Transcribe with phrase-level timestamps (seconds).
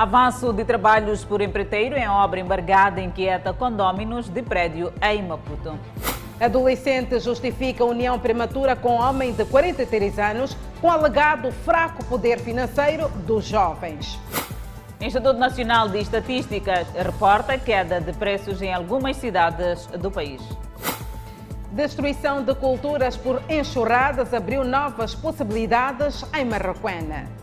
[0.00, 5.78] Avanço de trabalhos por empreiteiro em obra embargada inquieta condóminos de prédio em Maputo.
[6.40, 13.44] Adolescente justifica união prematura com homem de 43 anos com alegado fraco poder financeiro dos
[13.44, 14.18] jovens.
[14.98, 20.40] Instituto Nacional de Estatística reporta queda de preços em algumas cidades do país.
[21.72, 27.39] Destruição de culturas por enxurradas abriu novas possibilidades em Marroquena.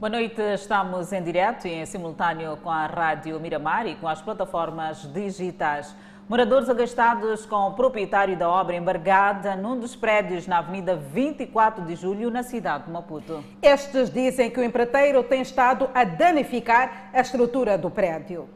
[0.00, 4.22] Boa noite, estamos em direto e em simultâneo com a Rádio Miramar e com as
[4.22, 5.94] plataformas digitais.
[6.26, 11.96] Moradores agastados com o proprietário da obra embargada num dos prédios na Avenida 24 de
[11.96, 13.44] Julho, na cidade de Maputo.
[13.60, 18.48] Estes dizem que o empreiteiro tem estado a danificar a estrutura do prédio.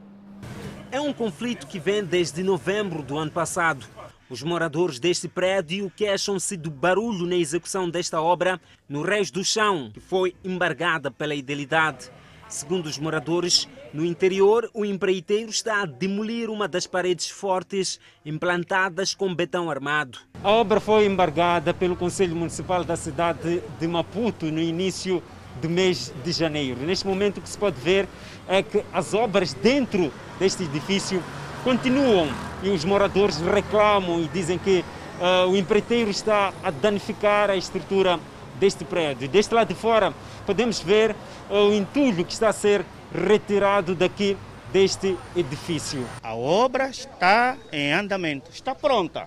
[0.90, 3.84] É um conflito que vem desde novembro do ano passado.
[4.30, 9.90] Os moradores deste prédio queixam-se do barulho na execução desta obra no Reis do Chão,
[9.92, 12.10] que foi embargada pela Idelidade.
[12.48, 19.14] Segundo os moradores, no interior, o empreiteiro está a demolir uma das paredes fortes implantadas
[19.14, 20.18] com betão armado.
[20.42, 25.22] A obra foi embargada pelo Conselho Municipal da cidade de Maputo no início
[25.60, 26.80] do mês de janeiro.
[26.80, 28.08] Neste momento, o que se pode ver
[28.48, 31.22] é que as obras dentro deste edifício
[31.64, 32.28] continuam
[32.62, 34.84] e os moradores reclamam e dizem que
[35.18, 38.20] uh, o empreiteiro está a danificar a estrutura
[38.60, 39.26] deste prédio.
[39.26, 40.12] Deste lado de fora
[40.44, 41.16] podemos ver
[41.50, 44.36] uh, o entulho que está a ser retirado daqui
[44.70, 46.06] deste edifício.
[46.22, 49.26] A obra está em andamento, está pronta.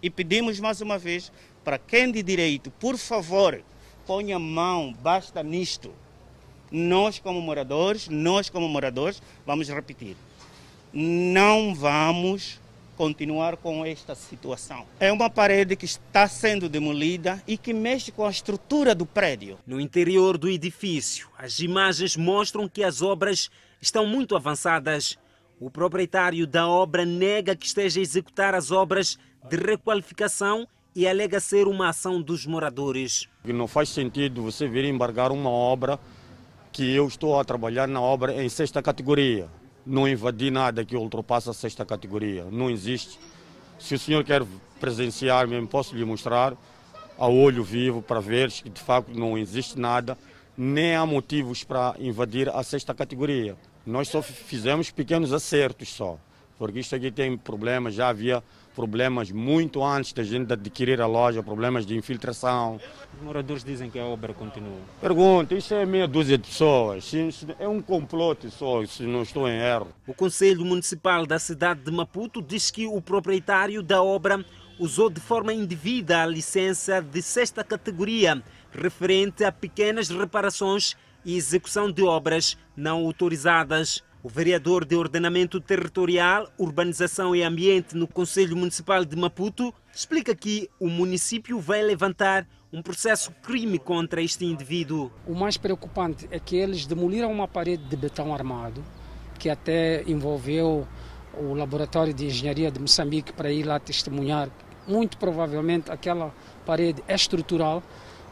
[0.00, 1.32] E pedimos mais uma vez
[1.64, 3.60] para quem de direito, por favor,
[4.06, 5.92] ponha mão, basta nisto.
[6.70, 10.16] Nós como moradores, nós como moradores, vamos repetir
[10.92, 12.60] não vamos
[12.96, 14.84] continuar com esta situação.
[15.00, 19.58] É uma parede que está sendo demolida e que mexe com a estrutura do prédio.
[19.66, 25.18] No interior do edifício, as imagens mostram que as obras estão muito avançadas.
[25.58, 31.40] O proprietário da obra nega que esteja a executar as obras de requalificação e alega
[31.40, 33.26] ser uma ação dos moradores.
[33.44, 35.98] Não faz sentido você vir embargar uma obra
[36.70, 39.48] que eu estou a trabalhar na obra em sexta categoria
[39.84, 42.46] não invadi nada que ultrapassa a sexta categoria.
[42.50, 43.18] Não existe.
[43.78, 44.42] Se o senhor quer
[44.80, 46.56] presenciar mesmo, posso lhe mostrar
[47.18, 50.16] a olho vivo para ver que de facto não existe nada,
[50.56, 53.56] nem há motivos para invadir a sexta categoria.
[53.86, 56.18] Nós só fizemos pequenos acertos só,
[56.58, 58.42] porque isto aqui tem problemas, já havia
[58.74, 62.80] problemas muito antes da gente adquirir a loja, problemas de infiltração.
[63.14, 64.78] Os moradores dizem que a obra continua.
[65.00, 67.12] Pergunta, isso é meia dúzia de pessoas,
[67.58, 69.88] é um complote só, se não estou em erro.
[70.06, 74.44] O Conselho Municipal da cidade de Maputo diz que o proprietário da obra
[74.78, 81.90] usou de forma indevida a licença de sexta categoria, referente a pequenas reparações e execução
[81.90, 84.02] de obras não autorizadas.
[84.24, 90.70] O vereador de Ordenamento Territorial, Urbanização e Ambiente no Conselho Municipal de Maputo explica que
[90.78, 95.10] o município vai levantar um processo crime contra este indivíduo.
[95.26, 98.80] O mais preocupante é que eles demoliram uma parede de betão armado,
[99.40, 100.86] que até envolveu
[101.34, 104.48] o Laboratório de Engenharia de Moçambique para ir lá testemunhar.
[104.86, 106.32] Muito provavelmente aquela
[106.64, 107.82] parede é estrutural.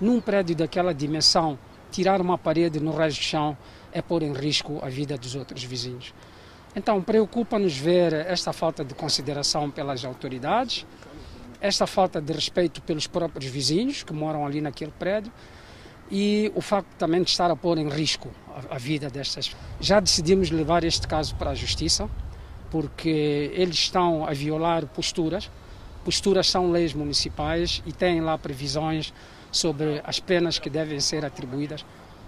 [0.00, 1.58] Num prédio daquela dimensão,
[1.90, 3.58] tirar uma parede no resto do chão
[3.92, 6.14] é pôr em risco a vida dos outros vizinhos.
[6.74, 10.86] Então, preocupa-nos ver esta falta de consideração pelas autoridades,
[11.60, 15.32] esta falta de respeito pelos próprios vizinhos que moram ali naquele prédio
[16.10, 18.28] e o facto também de estar a pôr em risco
[18.70, 19.54] a, vida destas.
[19.80, 22.08] Já decidimos levar este caso para a justiça,
[22.70, 25.50] porque eles estão a violar posturas.
[26.04, 29.12] Posturas são leis municipais e têm lá previsões
[29.52, 31.84] sobre as penas que devem ser atribuídas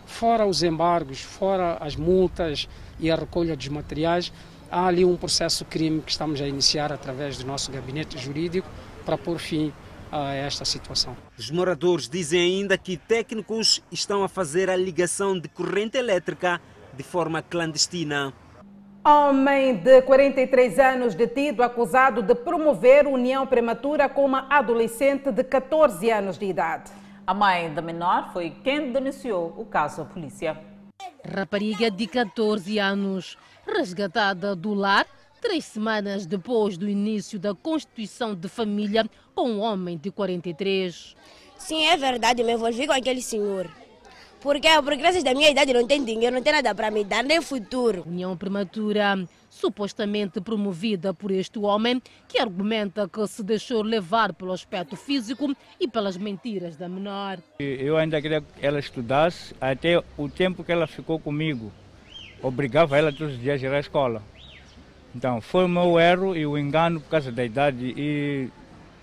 [0.06, 2.68] fora os embargos, fora as multas
[2.98, 4.32] e a recolha dos materiais,
[4.70, 8.68] há ali um processo crime que estamos a iniciar através do nosso gabinete jurídico
[9.04, 9.72] para pôr fim
[10.10, 11.16] a esta situação.
[11.38, 16.60] Os moradores dizem ainda que técnicos estão a fazer a ligação de corrente elétrica
[16.94, 18.32] de forma clandestina.
[19.04, 26.08] Homem de 43 anos detido acusado de promover união prematura com uma adolescente de 14
[26.10, 27.01] anos de idade.
[27.24, 30.58] A mãe da menor foi quem denunciou o caso à polícia.
[31.24, 35.06] Rapariga de 14 anos, resgatada do lar
[35.40, 39.04] três semanas depois do início da constituição de família
[39.34, 41.16] com um homem de 43.
[41.58, 43.68] Sim, é verdade, me envolvi com aquele senhor.
[44.42, 47.22] Porque, por graças da minha idade não tem dinheiro, não tem nada para me dar,
[47.22, 48.02] nem futuro.
[48.04, 54.96] União prematura, supostamente promovida por este homem, que argumenta que se deixou levar pelo aspecto
[54.96, 57.38] físico e pelas mentiras da menor.
[57.60, 61.70] Eu ainda queria que ela estudasse até o tempo que ela ficou comigo.
[62.42, 64.20] Obrigava ela todos os dias a ir à escola.
[65.14, 67.94] Então, foi o meu erro e o engano por causa da idade.
[67.96, 68.48] E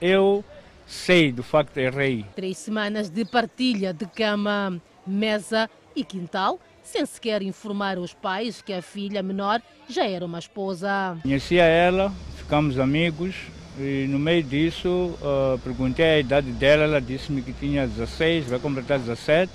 [0.01, 0.43] eu
[0.85, 2.25] sei do facto que errei.
[2.35, 8.73] Três semanas de partilha de cama, mesa e quintal, sem sequer informar os pais que
[8.73, 11.17] a filha menor já era uma esposa.
[11.21, 13.35] Conhecia ela, ficamos amigos
[13.79, 14.89] e no meio disso
[15.21, 19.51] uh, perguntei a idade dela, ela disse-me que tinha 16, vai completar 17.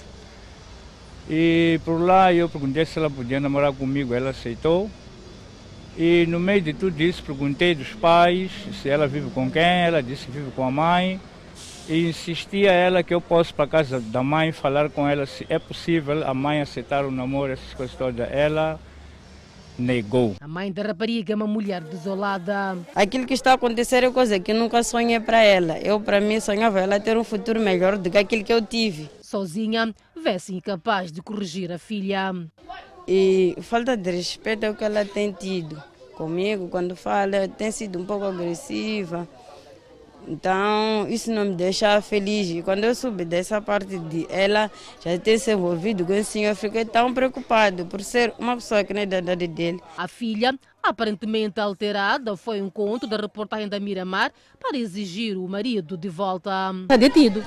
[1.28, 4.90] E por lá eu perguntei se ela podia namorar comigo, ela aceitou.
[5.96, 8.50] E no meio de tudo isso, perguntei dos pais
[8.82, 11.20] se ela vive com quem, ela disse que vive com a mãe.
[11.88, 15.58] E insistia ela que eu posso para casa da mãe falar com ela se é
[15.58, 18.26] possível a mãe aceitar o namoro, essas coisas todas.
[18.32, 18.80] Ela
[19.78, 20.34] negou.
[20.40, 22.78] A mãe da rapariga é uma mulher desolada.
[22.94, 25.78] Aquilo que está a acontecer é coisa que nunca sonhei para ela.
[25.78, 29.10] Eu, para mim, sonhava ela ter um futuro melhor do que aquele que eu tive.
[29.20, 32.32] Sozinha, vê-se incapaz de corrigir a filha.
[33.06, 35.82] E falta de respeito é o que ela tem tido
[36.14, 36.68] comigo.
[36.68, 39.28] Quando fala, tem sido um pouco agressiva.
[40.26, 42.48] Então, isso não me deixa feliz.
[42.50, 44.70] E quando eu soube dessa parte de ela
[45.04, 48.82] já ter se envolvido com esse senhor, eu fiquei tão preocupado por ser uma pessoa
[48.82, 49.80] que não é da idade dele.
[49.96, 55.96] A filha, aparentemente alterada, foi ao encontro da reportagem da Miramar para exigir o marido
[55.96, 56.50] de volta.
[56.82, 57.44] Está detido?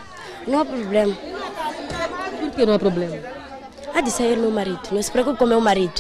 [0.48, 1.16] Não há problema.
[2.40, 3.18] Por que não há problema?
[3.94, 6.00] Há de sair meu marido, não se preocupe com meu marido.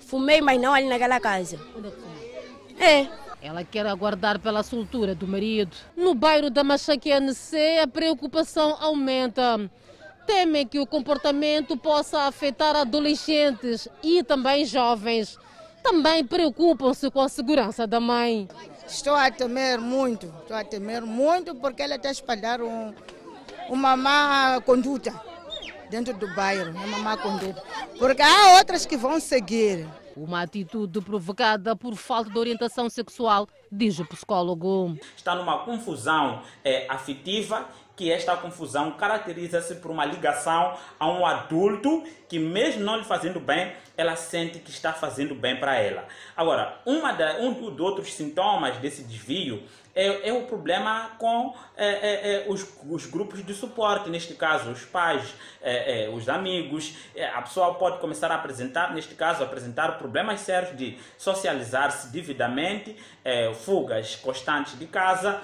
[0.00, 1.58] Fumei, mas não ali naquela casa.
[2.78, 3.21] É.
[3.42, 5.76] Ela quer aguardar pela soltura do marido.
[5.96, 9.68] No bairro da Machaquianece, a preocupação aumenta.
[10.24, 15.36] Temem que o comportamento possa afetar adolescentes e também jovens.
[15.82, 18.48] Também preocupam-se com a segurança da mãe.
[18.86, 22.94] Estou a temer muito, estou a temer muito porque ela está a espalhar um,
[23.68, 25.12] uma má conduta
[25.90, 27.60] dentro do bairro, é uma má conduta.
[27.98, 29.86] Porque há outras que vão seguir.
[30.16, 34.96] Uma atitude provocada por falta de orientação sexual, diz o psicólogo.
[35.16, 37.66] Está numa confusão é, afetiva
[37.96, 43.38] que esta confusão caracteriza-se por uma ligação a um adulto que, mesmo não lhe fazendo
[43.38, 46.06] bem, ela sente que está fazendo bem para ela.
[46.36, 49.62] Agora, uma da, um dos outros sintomas desse desvio
[49.94, 54.70] é, é o problema com é, é, é, os, os, grupos de suporte, neste caso
[54.70, 56.96] os pais, é, é, os amigos.
[57.34, 62.96] a pessoa pode começar a apresentar, neste caso, apresentar problemas sérios de socializar-se devidamente,
[63.64, 65.40] fugas constantes de casa,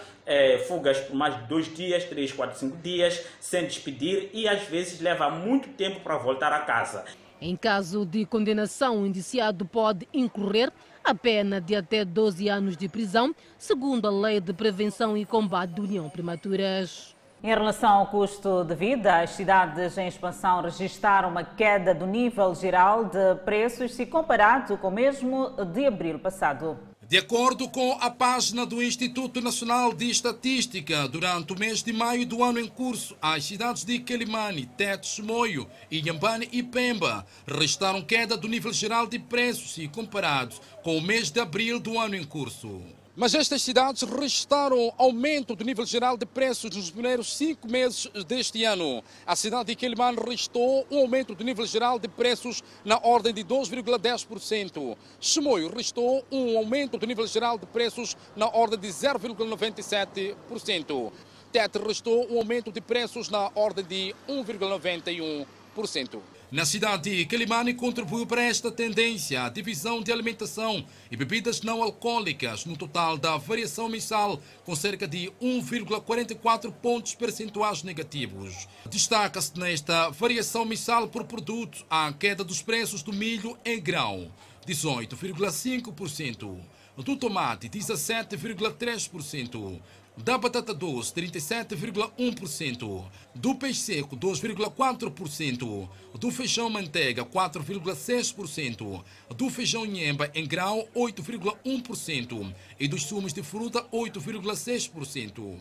[0.66, 5.00] fugas por mais de dois dias, três, quatro, cinco dias, sem despedir e às vezes
[5.00, 7.04] leva muito tempo para voltar a casa.
[7.40, 10.72] Em caso de condenação, o indiciado pode incorrer
[11.08, 15.70] a pena de até 12 anos de prisão, segundo a Lei de Prevenção e Combate
[15.70, 17.16] de União Prematuras.
[17.42, 22.54] Em relação ao custo de vida, as cidades em expansão registraram uma queda do nível
[22.54, 26.76] geral de preços se comparado com o mesmo de abril passado.
[27.08, 32.26] De acordo com a página do Instituto Nacional de Estatística, durante o mês de maio
[32.26, 38.36] do ano em curso, as cidades de Quelimane, Tete, Chimoio, Inhambane e Pemba registraram queda
[38.36, 42.24] do nível geral de preços se comparados com o mês de abril do ano em
[42.24, 42.82] curso.
[43.18, 48.62] Mas estas cidades registraram aumento do nível geral de preços nos primeiros cinco meses deste
[48.62, 49.02] ano.
[49.26, 53.42] A cidade de Quelimane registrou um aumento do nível geral de preços na ordem de
[53.42, 54.96] 2,10%.
[55.20, 61.12] Chimoio registrou um aumento do nível geral de preços na ordem de 0,97%.
[61.50, 66.37] Tete registrou um aumento de preços na ordem de 1,91%.
[66.50, 71.82] Na cidade de Quelimane contribuiu para esta tendência a divisão de alimentação e bebidas não
[71.82, 78.66] alcoólicas no total da variação mensal com cerca de 1,44 pontos percentuais negativos.
[78.88, 84.32] Destaca-se nesta variação mensal por produto a queda dos preços do milho em grão,
[84.66, 86.58] 18,5%,
[86.96, 89.78] do tomate, 17,3%,
[90.24, 99.04] da batata doce 37,1%, do peixe seco 2,4%, do feijão manteiga 4,6%,
[99.36, 105.56] do feijão nhemba em grau 8,1% e dos sumos de fruta 8,6%.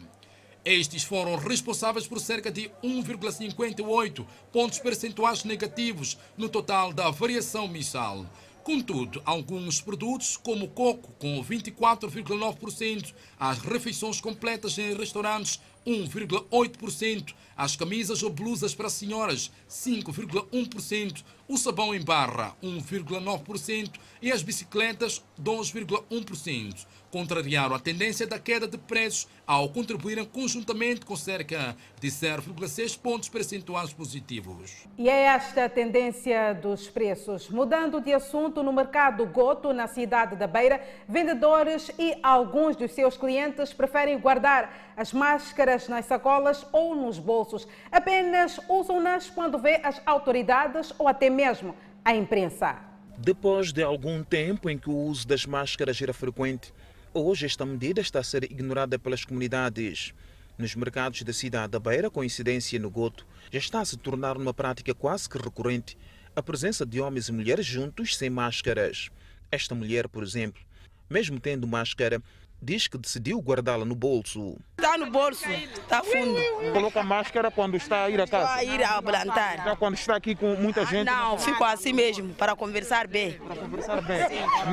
[0.66, 8.26] Estes foram responsáveis por cerca de 1,58 pontos percentuais negativos no total da variação mensal.
[8.68, 17.78] Contudo, alguns produtos, como o coco, com 24,9%, as refeições completas em restaurantes, 1,8%, as
[17.78, 26.86] camisas ou blusas para senhoras 5,1%, o sabão em barra 1,9% e as bicicletas 2,1%.
[27.12, 33.30] Contrariaram a tendência da queda de preços ao contribuírem conjuntamente com cerca de 0,6 pontos
[33.30, 34.86] percentuais positivos.
[34.98, 37.50] E é esta a tendência dos preços.
[37.50, 43.16] Mudando de assunto, no mercado Goto, na cidade da Beira, vendedores e alguns dos seus
[43.16, 47.68] clientes preferem guardar as máscaras nas sacolas ou nos bolsos.
[47.90, 51.74] Apenas usam-nas quando vê as autoridades ou até mesmo
[52.04, 52.78] a imprensa.
[53.18, 56.72] Depois de algum tempo em que o uso das máscaras era frequente,
[57.20, 60.14] hoje esta medida está a ser ignorada pelas comunidades.
[60.58, 64.54] Nos mercados da cidade da Beira, coincidência no Goto, já está a se tornar uma
[64.54, 65.98] prática quase que recorrente
[66.36, 69.10] a presença de homens e mulheres juntos sem máscaras.
[69.52, 70.62] Esta mulher, por exemplo,
[71.10, 72.22] mesmo tendo máscara,
[72.62, 74.58] diz que decidiu guardá-la no bolso.
[74.78, 76.40] Está no bolso, está fundo.
[76.74, 78.62] Coloca máscara quando está a ir a casa?
[78.62, 79.64] Estou a ir a plantar.
[79.64, 81.06] Já quando está aqui com muita gente?
[81.06, 83.34] Não, fico assim mesmo, para conversar bem.
[83.34, 84.20] Para conversar bem.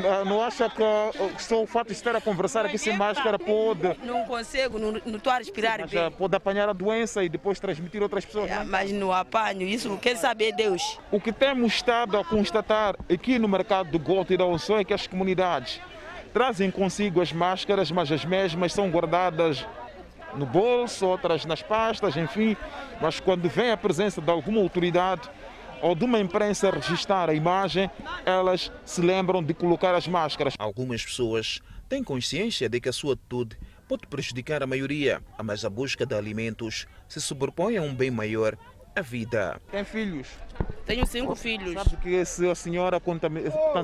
[0.02, 3.96] Não, não acha que só o fato de estar a conversar aqui sem máscara pode...
[4.04, 6.04] Não consigo, não, não estou a respirar Mas, bem.
[6.04, 8.50] ah, Pode apanhar a doença e depois transmitir a outras pessoas.
[8.50, 10.98] É, mas não apanho, isso quer saber Deus.
[11.10, 14.84] O que temos estado a constatar aqui no mercado do Goto e da Onçó é
[14.84, 15.80] que as comunidades
[16.34, 19.64] trazem consigo as máscaras, mas as mesmas são guardadas
[20.34, 22.56] no bolso, outras nas pastas, enfim.
[23.00, 25.30] Mas quando vem a presença de alguma autoridade
[25.80, 27.88] ou de uma imprensa registrar a imagem,
[28.26, 30.54] elas se lembram de colocar as máscaras.
[30.58, 33.56] Algumas pessoas têm consciência de que a sua atitude
[33.88, 38.56] pode prejudicar a maioria, mas a busca de alimentos se sobrepõe a um bem maior,
[38.96, 39.60] a vida.
[39.70, 40.28] Tem filhos?
[40.86, 41.72] Tenho cinco filhos.
[41.74, 43.00] Sabe que se a senhora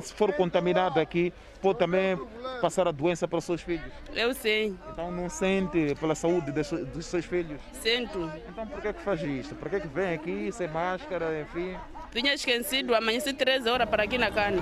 [0.01, 2.17] se for contaminada aqui, pode também
[2.61, 3.91] passar a doença para os seus filhos.
[4.13, 7.59] Eu sei, Então não sente pela saúde dos seus- filhos.
[7.81, 8.31] sinto.
[8.49, 9.55] Então por que, que faz isto?
[9.55, 11.75] Por que, que vem aqui sem máscara, enfim?
[12.11, 14.61] Tinha esquecido, amanheci três horas para aqui na cana.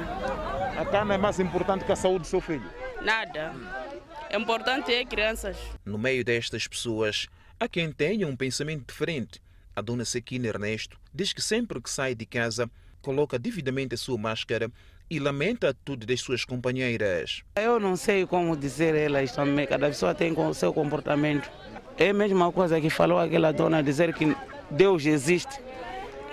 [0.79, 2.69] A cana é mais importante que a saúde do seu filho.
[3.01, 3.53] Nada.
[4.29, 5.57] É importante é crianças.
[5.83, 7.27] No meio destas pessoas,
[7.59, 9.41] há quem tenha um pensamento diferente.
[9.79, 12.69] A dona Sequina Ernesto diz que sempre que sai de casa,
[13.01, 14.69] coloca devidamente a sua máscara
[15.09, 17.43] e lamenta a atitude das suas companheiras.
[17.55, 21.49] Eu não sei como dizer elas também, cada pessoa tem o seu comportamento.
[21.97, 24.35] É a mesma coisa que falou aquela dona, dizer que
[24.69, 25.61] Deus existe.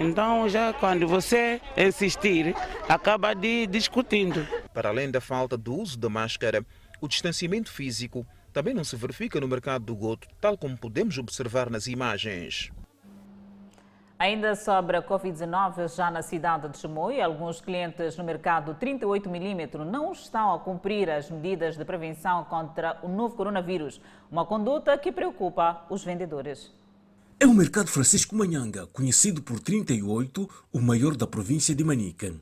[0.00, 2.52] Então, já quando você insistir,
[2.88, 4.44] acaba de discutindo.
[4.74, 6.66] Para além da falta do uso da máscara,
[7.00, 11.70] o distanciamento físico também não se verifica no mercado do Goto, tal como podemos observar
[11.70, 12.72] nas imagens.
[14.18, 20.10] Ainda sobre a Covid-19, já na cidade de Chimoio, alguns clientes no mercado 38mm não
[20.10, 25.84] estão a cumprir as medidas de prevenção contra o novo coronavírus, uma conduta que preocupa
[25.90, 26.72] os vendedores.
[27.38, 32.32] É o mercado Francisco Manhanga, conhecido por 38, o maior da província de Manica.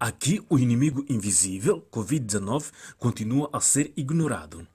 [0.00, 4.66] Aqui, o inimigo invisível, Covid-19, continua a ser ignorado.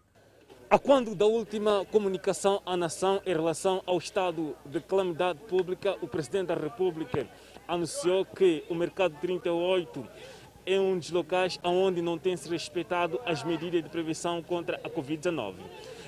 [0.67, 6.07] A quando da última comunicação à nação em relação ao estado de calamidade pública, o
[6.07, 7.27] presidente da República
[7.67, 10.07] anunciou que o mercado 38
[10.65, 14.89] é um dos locais onde não tem se respeitado as medidas de prevenção contra a
[14.89, 15.53] Covid-19.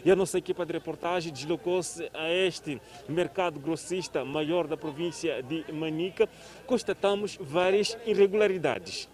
[0.04, 5.72] E a nossa equipa de reportagem deslocou-se a este mercado grossista maior da província de
[5.72, 6.28] Manica.
[6.66, 9.08] Constatamos várias irregularidades.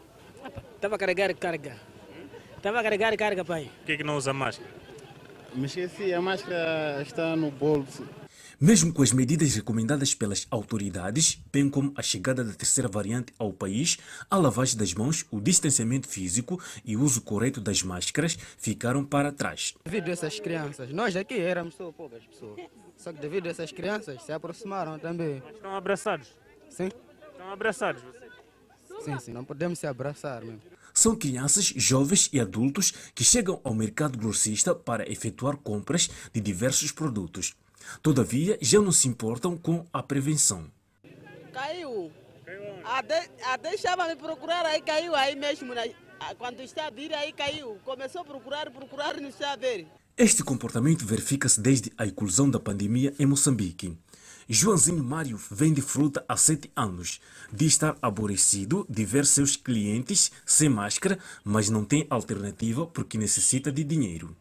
[0.75, 1.75] Estava a carregar carga.
[2.55, 3.69] Estava a carregar carga, pai.
[3.79, 4.82] Por que, que não usa máscara?
[5.55, 8.07] Me esqueci, a máscara está no bolso.
[8.59, 13.53] Mesmo com as medidas recomendadas pelas autoridades, bem como a chegada da terceira variante ao
[13.53, 13.97] país,
[14.29, 19.31] a lavagem das mãos, o distanciamento físico e o uso correto das máscaras ficaram para
[19.31, 19.75] trás.
[19.83, 22.61] Devido a essas crianças, nós aqui éramos só poucas pessoas.
[22.97, 25.43] Só que devido a essas crianças se aproximaram também.
[25.53, 26.29] Estão abraçados?
[26.69, 26.89] Sim.
[27.31, 29.03] Estão abraçados vocês?
[29.03, 30.72] Sim, sim, não podemos se abraçar mesmo.
[30.93, 36.91] São crianças, jovens e adultos que chegam ao mercado grossista para efetuar compras de diversos
[36.91, 37.55] produtos.
[38.01, 40.65] Todavia, já não se importam com a prevenção.
[41.51, 42.11] Caiu.
[42.85, 45.73] Até, até estava me procurar aí, caiu aí mesmo.
[45.73, 45.93] né?
[46.19, 47.77] Ah, Quando está a vir aí, caiu.
[47.83, 49.87] Começou a procurar, procurar, não está a ver.
[50.15, 53.97] Este comportamento verifica-se desde a inclusão da pandemia em Moçambique.
[54.47, 57.21] Joãozinho Mário vende fruta há sete anos.
[57.51, 63.71] Diz estar aborrecido de ver seus clientes sem máscara, mas não tem alternativa porque necessita
[63.71, 64.35] de dinheiro.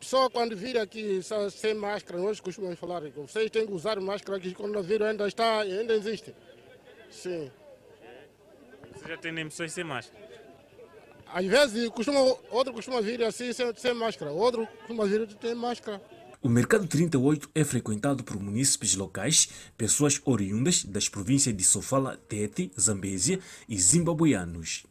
[0.00, 1.20] Só quando vir aqui
[1.50, 5.08] sem máscara, nós costumamos falar que vocês têm que usar máscara que quando o vírus
[5.08, 6.34] ainda está, ainda existe.
[7.10, 7.50] Sim.
[8.94, 10.28] Você já tem pessoas sem máscara?
[11.26, 12.20] Às vezes, costuma,
[12.50, 16.00] outro costuma vir assim sem, sem máscara, outro costuma vir sem máscara.
[16.40, 22.70] O Mercado 38 é frequentado por munícipes locais, pessoas oriundas das províncias de Sofala, Tete,
[22.78, 24.86] Zambésia e zimbabueanos.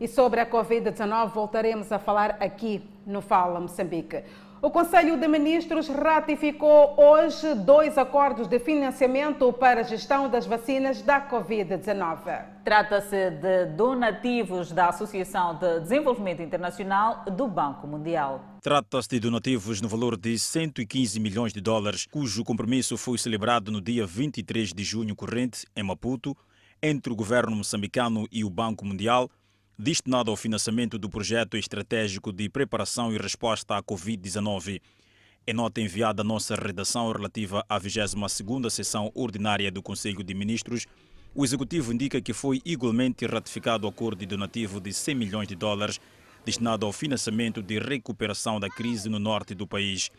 [0.00, 4.24] E sobre a Covid-19 voltaremos a falar aqui no Fala Moçambique.
[4.60, 11.00] O Conselho de Ministros ratificou hoje dois acordos de financiamento para a gestão das vacinas
[11.00, 12.44] da Covid-19.
[12.64, 18.58] Trata-se de donativos da Associação de Desenvolvimento Internacional do Banco Mundial.
[18.60, 23.80] Trata-se de donativos no valor de 115 milhões de dólares, cujo compromisso foi celebrado no
[23.80, 26.36] dia 23 de junho corrente, em Maputo,
[26.82, 29.30] entre o governo moçambicano e o Banco Mundial
[29.78, 34.82] destinado ao financiamento do projeto estratégico de preparação e resposta à Covid-19.
[35.46, 40.84] Em nota enviada à nossa redação relativa à 22ª sessão ordinária do Conselho de Ministros,
[41.32, 45.54] o Executivo indica que foi igualmente ratificado o acordo de donativo de 100 milhões de
[45.54, 46.00] dólares
[46.44, 50.10] destinado ao financiamento de recuperação da crise no norte do país.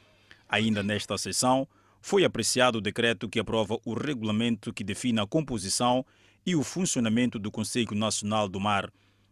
[0.48, 1.68] Ainda nesta sessão,
[2.02, 6.06] foi apreciado o decreto que aprova o regulamento que define a composição
[6.46, 8.90] e o funcionamento do Conselho Nacional do Mar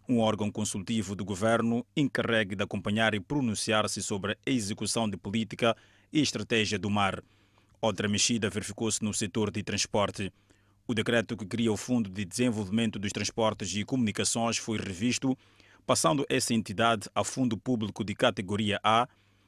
[0.08, 5.76] um órgão consultivo do governo encarregue de acompanhar e pronunciar-se sobre a execução de política
[6.12, 7.22] e estratégia do mar.
[7.82, 10.32] Outra mexida verificou-se no setor de transporte.
[10.88, 15.38] O decreto que cria o Fundo de Desenvolvimento dos Transportes e Comunicações foi revisto,
[15.86, 19.08] passando essa entidade a Fundo Público de categoria A,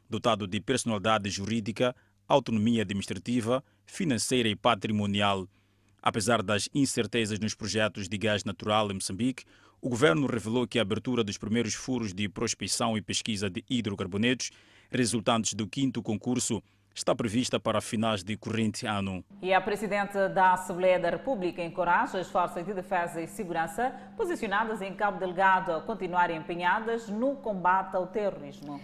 [0.09, 1.95] dotado de personalidade jurídica,
[2.27, 5.47] autonomia administrativa, financeira e patrimonial.
[6.01, 9.43] Apesar das incertezas nos projetos de gás natural em Moçambique,
[9.81, 14.51] o governo revelou que a abertura dos primeiros furos de prospecção e pesquisa de hidrocarbonetos,
[14.91, 16.61] resultantes do quinto concurso,
[16.93, 19.23] está prevista para finais de corrente ano.
[19.41, 24.81] E a presidente da Assembleia da República encoraja as forças de defesa e segurança posicionadas
[24.81, 28.81] em Cabo Delgado a continuarem empenhadas no combate ao terrorismo.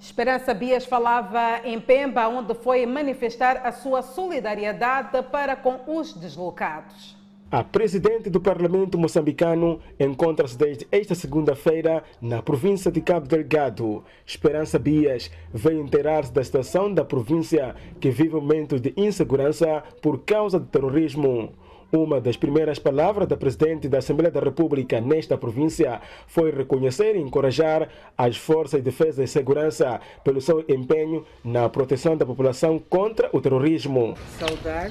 [0.00, 7.17] Esperança Bias falava em Pemba, onde foi manifestar a sua solidariedade para com os deslocados.
[7.50, 14.04] A presidente do Parlamento moçambicano encontra-se desde esta segunda-feira na província de Cabo Delgado.
[14.26, 20.60] Esperança Bias veio inteirar-se da situação da província que vive momentos de insegurança por causa
[20.60, 21.54] do terrorismo.
[21.90, 27.18] Uma das primeiras palavras da Presidente da Assembleia da República nesta província foi reconhecer e
[27.18, 33.30] encorajar as forças de defesa e segurança pelo seu empenho na proteção da população contra
[33.32, 34.14] o terrorismo.
[34.38, 34.90] Saudar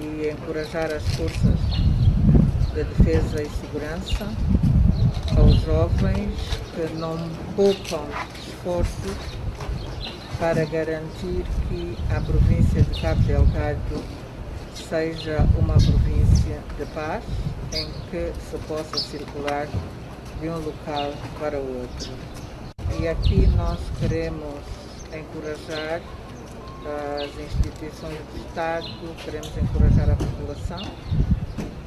[0.00, 1.58] e encorajar as forças
[2.74, 4.26] de defesa e segurança,
[5.36, 6.34] aos jovens
[6.74, 7.16] que não
[7.54, 8.06] poupam
[8.46, 9.16] esforços
[10.38, 14.02] para garantir que a província de Cabo Delgado
[14.88, 17.22] seja uma província de paz
[17.74, 19.68] em que se possa circular
[20.40, 22.10] de um local para outro.
[22.98, 24.60] E aqui nós queremos
[25.12, 26.00] encorajar
[26.86, 28.86] as instituições do Estado,
[29.24, 30.80] queremos encorajar a população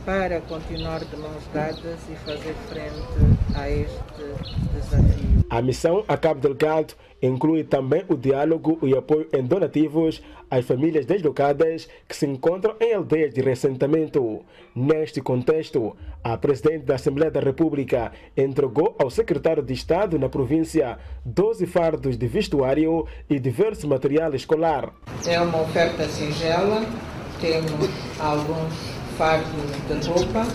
[0.06, 4.00] para continuar de mãos dadas e fazer frente a este
[4.74, 5.46] desafio.
[5.50, 11.06] A missão a Cabo Delgado inclui também o diálogo e apoio em donativos às famílias
[11.06, 14.42] deslocadas que se encontram em aldeias de ressentamento.
[14.76, 21.00] Neste contexto, a Presidente da Assembleia da República entregou ao Secretário de Estado na província
[21.24, 24.94] 12 fardos de vestuário e diverso material escolar.
[25.26, 26.86] É uma oferta singela,
[27.40, 28.74] temos alguns
[29.18, 30.46] fardos de roupa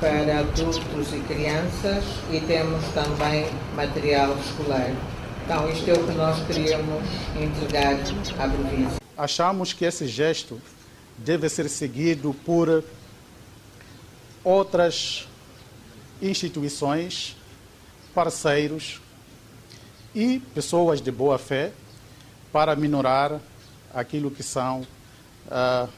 [0.00, 4.92] para adultos e crianças e temos também material escolar.
[5.50, 7.02] Então, isto é o que nós queríamos
[7.34, 9.00] entregar à província.
[9.16, 10.60] Achamos que esse gesto
[11.16, 12.84] deve ser seguido por
[14.44, 15.26] outras
[16.20, 17.34] instituições,
[18.14, 19.00] parceiros
[20.14, 21.72] e pessoas de boa fé
[22.52, 23.40] para minorar
[23.94, 24.86] aquilo que são
[25.46, 25.88] uh,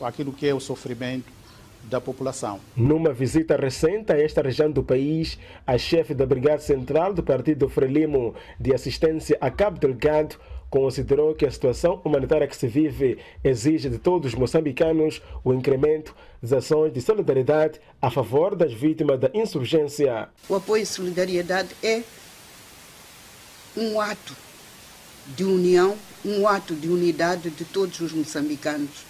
[0.00, 1.30] aquilo que é o sofrimento
[1.88, 2.60] da população.
[2.76, 7.68] Numa visita recente a esta região do país, a chefe da Brigada Central do Partido
[7.68, 10.36] Frelimo de Assistência a Cabo Delgado
[10.68, 16.14] considerou que a situação humanitária que se vive exige de todos os moçambicanos o incremento
[16.42, 20.28] das ações de solidariedade a favor das vítimas da insurgência.
[20.48, 22.02] O apoio e solidariedade é
[23.76, 24.34] um ato
[25.36, 29.04] de união, um ato de unidade de todos os moçambicanos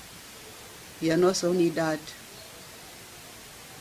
[1.00, 2.00] e a nossa unidade,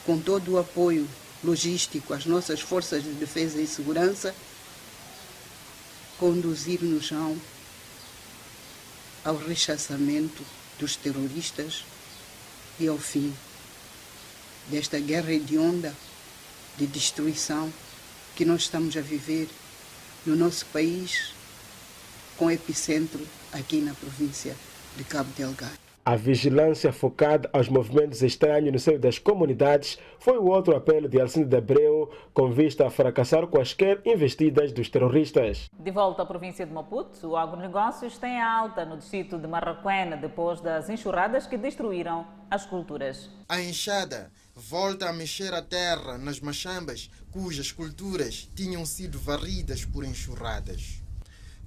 [0.06, 1.08] com todo o apoio
[1.44, 4.36] logístico às nossas forças de defesa e segurança,
[6.18, 7.12] conduzir-nos
[9.24, 10.44] ao rechaçamento
[10.80, 11.84] dos terroristas
[12.80, 13.34] e ao fim
[14.70, 15.96] desta guerra hedionda
[16.78, 17.72] de destruição
[18.36, 19.48] que nós estamos a viver
[20.26, 21.34] no nosso país
[22.38, 24.56] com epicentro aqui na província
[24.98, 25.85] de Cabo Delgado.
[26.08, 31.20] A vigilância focada aos movimentos estranhos no seio das comunidades foi o outro apelo de
[31.20, 35.68] Alcinde de Abreu com vista a fracassar quaisquer investidas dos terroristas.
[35.74, 40.62] De volta à província de Maputo, o agronegócios tem alta no distrito de Marraquena depois
[40.62, 43.32] das enxurradas que destruíram as culturas.
[43.50, 50.06] A enxada volta a mexer a terra nas machambas cujas culturas tinham sido varridas por
[50.06, 51.02] enxurradas.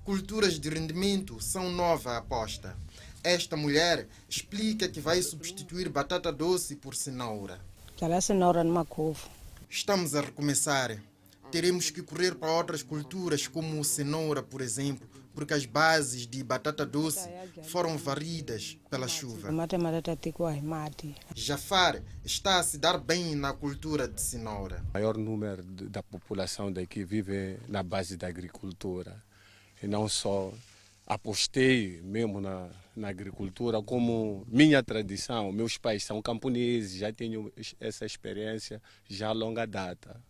[0.05, 2.77] Culturas de rendimento são nova aposta.
[3.23, 7.61] Esta mulher explica que vai substituir batata doce por cenoura.
[8.21, 9.23] cenoura numa couve.
[9.69, 10.97] Estamos a recomeçar.
[11.51, 16.85] Teremos que correr para outras culturas, como cenoura, por exemplo, porque as bases de batata
[16.85, 17.29] doce
[17.65, 19.51] foram varridas pela chuva.
[21.35, 24.85] Jafar está a se dar bem na cultura de cenoura.
[24.91, 29.23] O maior número da população daqui vive na base da agricultura.
[29.83, 30.53] E não só
[31.07, 35.53] apostei mesmo na, na agricultura como minha tradição.
[35.53, 40.21] Meus pais são camponeses, já tenho essa experiência já há longa data.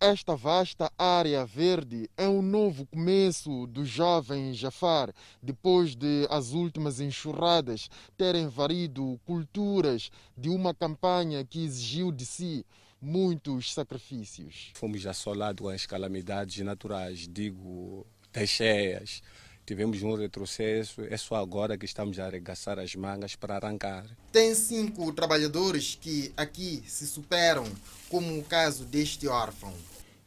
[0.00, 5.10] Esta vasta área verde é um novo começo do jovem Jafar,
[5.42, 12.66] depois de as últimas enxurradas terem varido culturas de uma campanha que exigiu de si
[13.00, 14.72] muitos sacrifícios.
[14.74, 19.22] Fomos assolados com as calamidades naturais, digo, das cheias,
[19.64, 24.04] tivemos um retrocesso, é só agora que estamos a arregaçar as mangas para arrancar.
[24.30, 27.64] Tem cinco trabalhadores que aqui se superam,
[28.08, 29.72] como o caso deste órfão.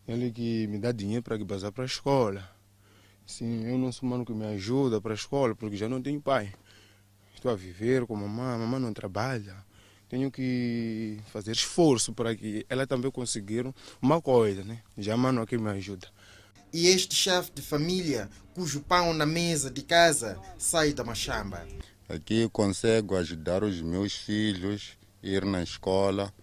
[0.08, 2.50] Ele que me dá dinheiro para passar para a escola.
[3.26, 6.22] Sim, eu não sou mano que me ajuda para a escola, porque já não tenho
[6.22, 6.54] pai.
[7.36, 9.56] Estou a viver com a mamãe, a mamãe não trabalha.
[10.10, 13.70] Tenho que fazer esforço para que ela também conseguir
[14.02, 14.82] uma coisa, né?
[14.98, 16.08] Já a mano aqui me ajuda.
[16.74, 21.66] E este chefe de família, cujo pão na mesa de casa sai da machamba.
[22.10, 26.34] Aqui consigo ajudar os meus filhos a ir na escola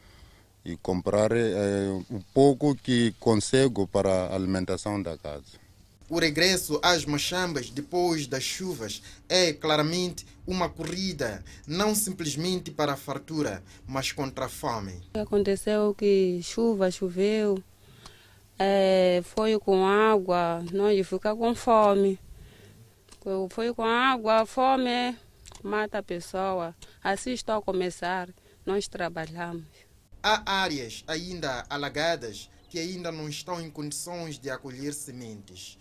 [0.65, 5.65] e comprar eh, o pouco que consigo para a alimentação da casa.
[6.09, 12.97] O regresso às machambas depois das chuvas é claramente uma corrida, não simplesmente para a
[12.97, 15.03] fartura, mas contra a fome.
[15.15, 17.63] Aconteceu que chuva, choveu,
[18.59, 22.19] é, foi com água, nós ficamos com fome.
[23.51, 25.17] Foi com água, fome
[25.65, 26.75] mata a pessoa.
[27.03, 28.29] Assim está a começar,
[28.65, 29.65] nós trabalhamos.
[30.23, 35.79] Há áreas ainda alagadas que ainda não estão em condições de acolher sementes.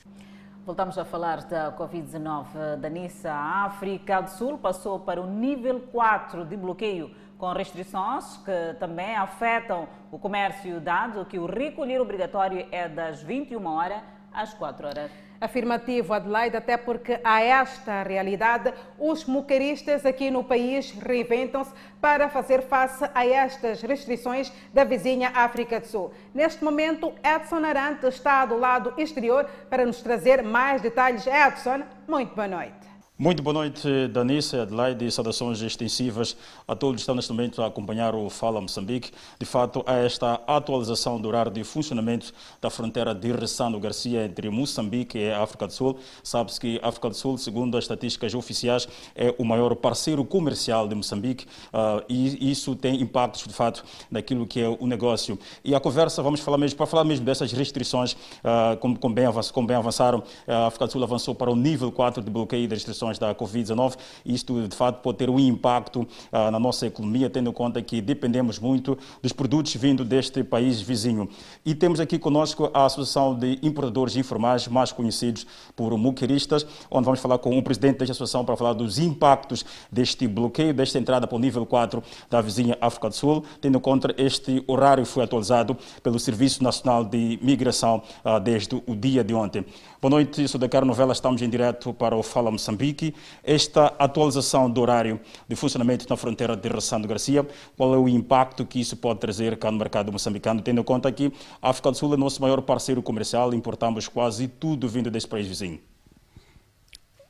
[0.65, 3.31] Voltamos a falar da Covid-19 da Nissa.
[3.31, 9.17] A África do Sul passou para o nível 4 de bloqueio, com restrições que também
[9.17, 14.01] afetam o comércio, dado que o recolher obrigatório é das 21 horas
[14.31, 15.11] às 4 horas.
[15.41, 22.61] Afirmativo, Adelaide, até porque a esta realidade os mocaristas aqui no país reinventam-se para fazer
[22.61, 26.13] face a estas restrições da vizinha África do Sul.
[26.33, 31.27] Neste momento, Edson Arante está do lado exterior para nos trazer mais detalhes.
[31.27, 32.82] Edson, muito boa noite.
[33.23, 36.35] Muito boa noite, Danice, Adelaide, saudações extensivas
[36.67, 39.11] a todos que estão neste momento a acompanhar o Fala Moçambique.
[39.39, 44.49] De fato, há esta atualização do horário de funcionamento da fronteira de Ressano Garcia entre
[44.49, 45.97] Moçambique e a África do Sul.
[46.21, 50.85] Sabe-se que a África do Sul, segundo as estatísticas oficiais, é o maior parceiro comercial
[50.85, 55.39] de Moçambique uh, e isso tem impactos, de fato, naquilo que é o negócio.
[55.63, 59.27] E a conversa, vamos falar mesmo, para falar mesmo dessas restrições, uh, como, como, bem,
[59.53, 62.73] como bem avançaram, a África do Sul avançou para o nível 4 de bloqueio de
[62.75, 63.95] restrições da Covid-19.
[64.25, 68.01] Isto, de fato, pode ter um impacto ah, na nossa economia, tendo em conta que
[68.01, 71.29] dependemos muito dos produtos vindo deste país vizinho.
[71.65, 75.45] E temos aqui conosco a Associação de Importadores Informais, mais conhecidos
[75.75, 80.27] por muqueristas, onde vamos falar com o presidente desta associação para falar dos impactos deste
[80.27, 84.13] bloqueio, desta entrada para o nível 4 da vizinha África do Sul, tendo em conta
[84.17, 89.65] este horário foi atualizado pelo Serviço Nacional de Migração ah, desde o dia de ontem.
[90.01, 93.02] Boa noite, sou da Cara Novela, estamos em direto para o Fala Moçambique.
[93.43, 98.65] Esta atualização do horário de funcionamento na fronteira de Ressando Garcia, qual é o impacto
[98.65, 101.97] que isso pode trazer cá no mercado moçambicano, tendo em conta que a África do
[101.97, 105.79] Sul é nosso maior parceiro comercial, importamos quase tudo vindo desse país vizinho.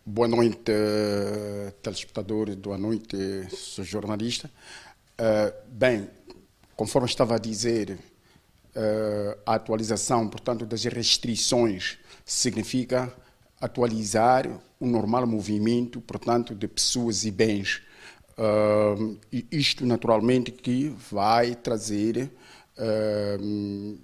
[0.06, 0.74] Boa noite,
[1.82, 3.16] telespectadores, boa noite,
[3.56, 4.52] sou jornalista.
[5.14, 6.10] Uh, bem,
[6.76, 7.98] conforme estava a dizer,
[8.76, 13.14] uh, a atualização, portanto, das restrições significa
[13.64, 14.50] atualizar
[14.80, 17.82] o normal movimento, portanto, de pessoas e bens.
[18.38, 19.18] Uh,
[19.52, 22.30] isto, naturalmente, que vai trazer
[22.78, 23.98] uh,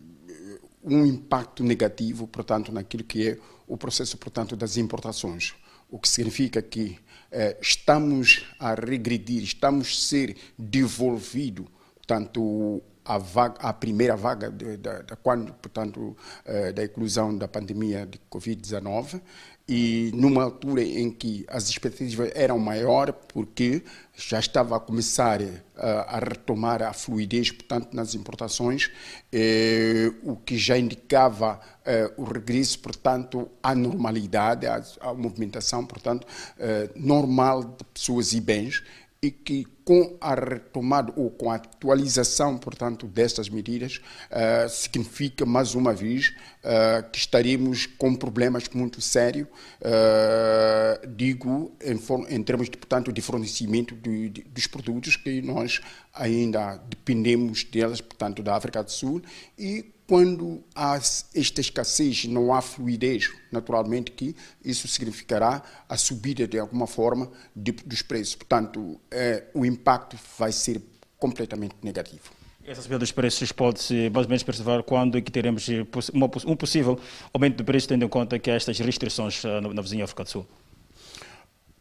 [0.83, 5.53] um impacto negativo, portanto, naquilo que é o processo, portanto, das importações.
[5.91, 6.99] o que significa que
[7.31, 14.77] eh, estamos a regredir, estamos a ser devolvidos, portanto, a, vaga, a primeira vaga de,
[14.77, 19.19] de quando, portanto, eh, da inclusão da pandemia de Covid-19
[19.67, 23.83] e numa altura em que as expectativas eram maiores porque
[24.15, 25.59] já estava a começar uh,
[26.07, 28.91] a retomar a fluidez, portanto, nas importações,
[29.31, 36.27] eh, o que já indicava eh, o regresso, portanto, à normalidade, à, à movimentação, portanto,
[36.57, 38.83] eh, normal de pessoas e bens
[39.21, 43.99] e que com a retomada ou com a atualização, portanto, destas medidas,
[44.29, 49.47] uh, significa mais uma vez uh, que estaremos com problemas muito sérios,
[49.81, 51.99] uh, digo, em,
[52.35, 55.81] em, termos de, portanto, de fornecimento de, de, dos produtos que nós
[56.13, 59.23] ainda dependemos delas, portanto, da África do Sul
[59.57, 66.57] e quando há esta escassez, não há fluidez, naturalmente que isso significará a subida de
[66.57, 68.33] alguma forma de, dos preços.
[68.33, 70.81] Portanto, é, o impacto vai ser
[71.19, 72.23] completamente negativo.
[72.65, 75.67] Essa subida dos preços pode-se mais ou menos perceber quando é que teremos
[76.11, 76.99] uma, um possível
[77.31, 80.23] aumento de preços, tendo em conta que há estas restrições uh, na, na vizinha África
[80.23, 80.47] do Sul?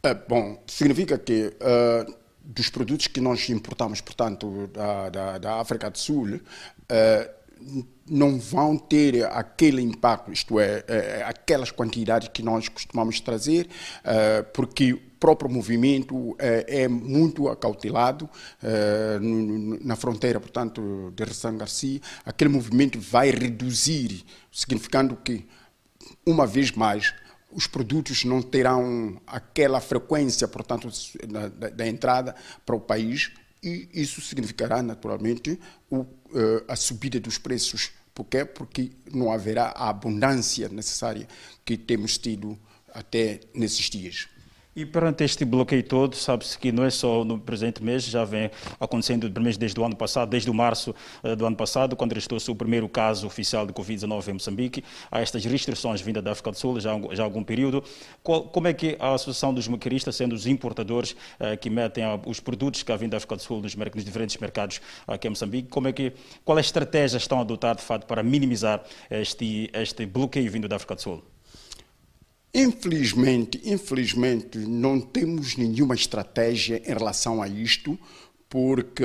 [0.02, 2.14] É, bom, significa que uh,
[2.44, 7.37] dos produtos que nós importamos, portanto, da, da, da África do Sul, uh,
[8.08, 13.68] não vão ter aquele impacto, isto é, é aquelas quantidades que nós costumamos trazer,
[14.04, 18.30] é, porque o próprio movimento é, muito acautelado
[19.82, 22.00] na fronteira, portanto, de Ressang Garcia.
[22.24, 25.44] Aquele movimento vai reduzir, significando que,
[26.24, 27.12] uma vez mais,
[27.50, 30.88] os produtos não terão aquela frequência, portanto,
[31.26, 35.58] da, da entrada para o país e isso significará naturalmente
[35.90, 37.90] o, uh, a subida dos preços.
[38.14, 38.44] Por quê?
[38.44, 41.28] Porque não haverá a abundância necessária
[41.64, 42.58] que temos tido
[42.92, 44.28] até nesses dias.
[44.78, 48.48] E perante este bloqueio todo, sabe-se que não é só no presente mês, já vem
[48.78, 52.54] acontecendo desde o ano passado, desde o março uh, do ano passado, quando registrou-se o
[52.54, 54.84] primeiro caso oficial de Covid-19 em Moçambique.
[55.10, 57.82] Há estas restrições vindas da África do Sul já, já há algum período.
[58.22, 62.38] Qual, como é que a Associação dos Maquiristas, sendo os importadores uh, que metem os
[62.38, 65.88] produtos que vêm da África do Sul nos, nos, diferentes mercados aqui em Moçambique, como
[65.88, 66.12] é que,
[66.44, 70.68] qual é a estratégia estão a adotar, de fato, para minimizar este, este bloqueio vindo
[70.68, 71.37] da África do Sul?
[72.54, 77.98] Infelizmente, infelizmente, não temos nenhuma estratégia em relação a isto,
[78.48, 79.04] porque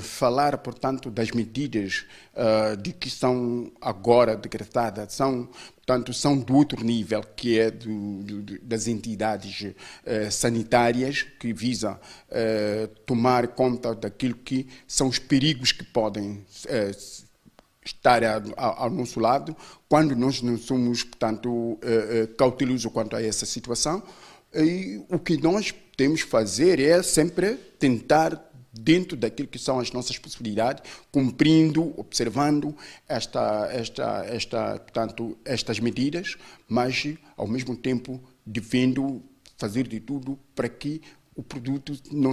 [0.00, 6.84] falar, portanto, das medidas uh, de que são agora decretadas são, portanto, são do outro
[6.84, 14.36] nível, que é do, do, das entidades uh, sanitárias que visam uh, tomar conta daquilo
[14.36, 16.44] que são os perigos que podem
[17.86, 18.22] estar
[18.56, 19.56] ao nosso lado,
[19.88, 24.02] quando nós não somos, portanto, eh, eh, cautelosos quanto a essa situação.
[24.54, 29.90] E o que nós temos que fazer é sempre tentar dentro daquilo que são as
[29.90, 32.76] nossas possibilidades, cumprindo, observando
[33.08, 36.36] esta, esta, esta, portanto, estas medidas,
[36.68, 39.22] mas ao mesmo tempo devendo
[39.56, 41.00] fazer de tudo para que
[41.34, 42.32] o produto não,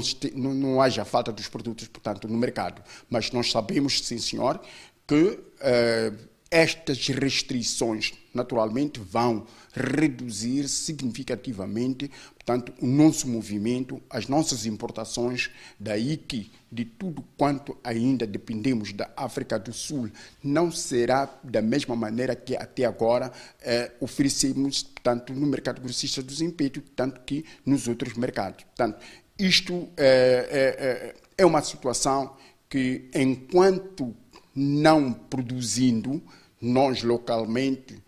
[0.54, 2.82] não haja falta dos produtos, portanto, no mercado.
[3.10, 4.62] Mas nós sabemos, sim, senhor,
[5.08, 15.50] que uh, estas restrições naturalmente vão reduzir significativamente, portanto, o nosso movimento, as nossas importações,
[15.80, 20.12] daí que de tudo quanto ainda dependemos da África do Sul,
[20.44, 26.40] não será da mesma maneira que até agora eh, oferecemos, tanto no mercado grossista dos
[26.40, 28.64] impérios, tanto que nos outros mercados.
[28.64, 29.04] Portanto,
[29.40, 32.36] isto é, é, é uma situação
[32.70, 34.16] que, enquanto
[34.56, 36.22] não produzindo
[36.62, 38.02] nós localmente,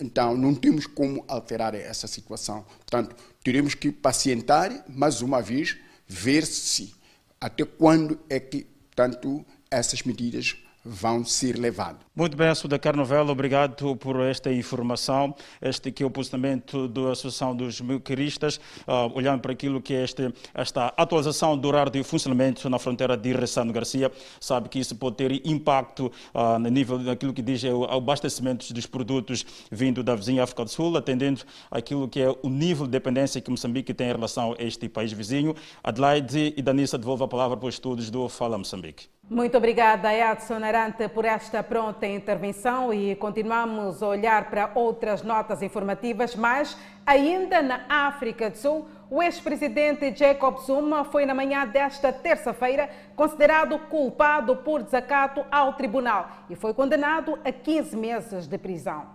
[0.00, 2.64] então não temos como alterar essa situação.
[2.78, 6.94] Portanto, teremos que pacientar, mais uma vez, ver se
[7.40, 12.00] até quando é que, tanto essas medidas vão ser levados.
[12.14, 15.34] Muito bem, Suda Carnovela, obrigado por esta informação.
[15.60, 20.04] Este aqui é o posicionamento da Associação dos Micaristas, uh, olhando para aquilo que é
[20.04, 24.10] este, esta atualização do horário de funcionamento na fronteira de Ressano Garcia.
[24.40, 28.72] Sabe que isso pode ter impacto uh, no nível daquilo que diz é o abastecimento
[28.72, 32.92] dos produtos vindo da vizinha África do Sul, atendendo aquilo que é o nível de
[32.92, 35.54] dependência que Moçambique tem em relação a este país vizinho.
[35.82, 39.08] Adelaide e Danissa devolvo a palavra para os estudos do Fala Moçambique.
[39.30, 45.62] Muito obrigada, Edson Arante, por esta pronta intervenção e continuamos a olhar para outras notas
[45.62, 52.12] informativas, mas ainda na África do Sul, o ex-presidente Jacob Zuma foi na manhã desta
[52.12, 59.06] terça-feira considerado culpado por desacato ao tribunal e foi condenado a 15 meses de prisão.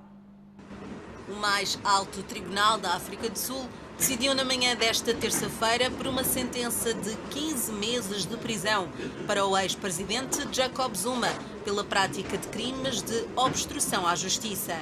[1.27, 3.65] O mais alto tribunal da África do Sul
[3.97, 8.89] decidiu na manhã desta terça-feira por uma sentença de 15 meses de prisão
[9.25, 11.29] para o ex-presidente Jacob Zuma
[11.63, 14.77] pela prática de crimes de obstrução à justiça.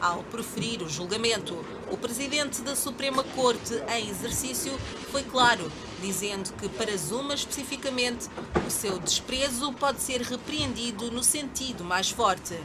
[0.00, 4.72] Ao proferir o julgamento, o presidente da Suprema Corte em exercício
[5.10, 8.28] foi claro, dizendo que para Zuma especificamente,
[8.66, 12.58] o seu desprezo pode ser repreendido no sentido mais forte.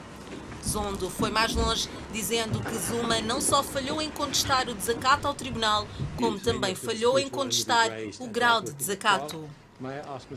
[0.69, 5.33] Zondo foi mais longe, dizendo que Zuma não só falhou em contestar o desacato ao
[5.33, 9.49] tribunal, como também falhou em contestar o grau de desacato.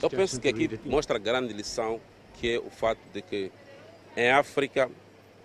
[0.00, 2.00] Eu penso que aqui mostra a grande lição,
[2.40, 3.52] que é o fato de que
[4.16, 4.90] em África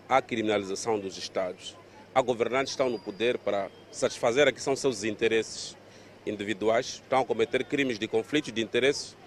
[0.08, 1.76] há criminalização dos Estados.
[2.15, 5.76] Há governantes que estão no poder para satisfazer aqui são seus interesses
[6.26, 9.17] individuais, estão a cometer crimes de conflito de interesses,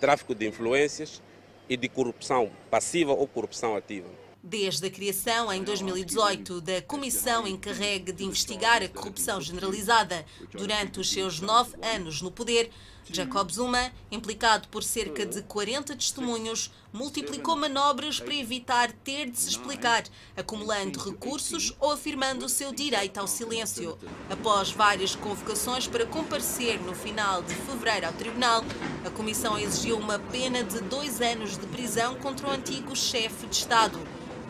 [0.00, 1.20] tráfico de influências
[1.68, 4.27] e de corrupção passiva ou corrupção ativa.
[4.42, 10.24] Desde a criação, em 2018, da comissão encarregue de investigar a corrupção generalizada.
[10.52, 12.70] Durante os seus nove anos no poder,
[13.12, 19.50] Jacob Zuma, implicado por cerca de 40 testemunhos, multiplicou manobras para evitar ter de se
[19.50, 20.04] explicar,
[20.36, 23.98] acumulando recursos ou afirmando o seu direito ao silêncio.
[24.30, 28.64] Após várias convocações para comparecer no final de fevereiro ao tribunal,
[29.04, 33.56] a comissão exigiu uma pena de dois anos de prisão contra o antigo chefe de
[33.56, 33.98] Estado.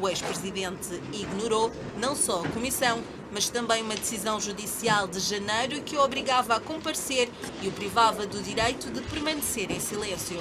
[0.00, 5.96] O ex-presidente ignorou não só a comissão, mas também uma decisão judicial de janeiro que
[5.96, 7.28] o obrigava a comparecer
[7.62, 10.40] e o privava do direito de permanecer em silêncio.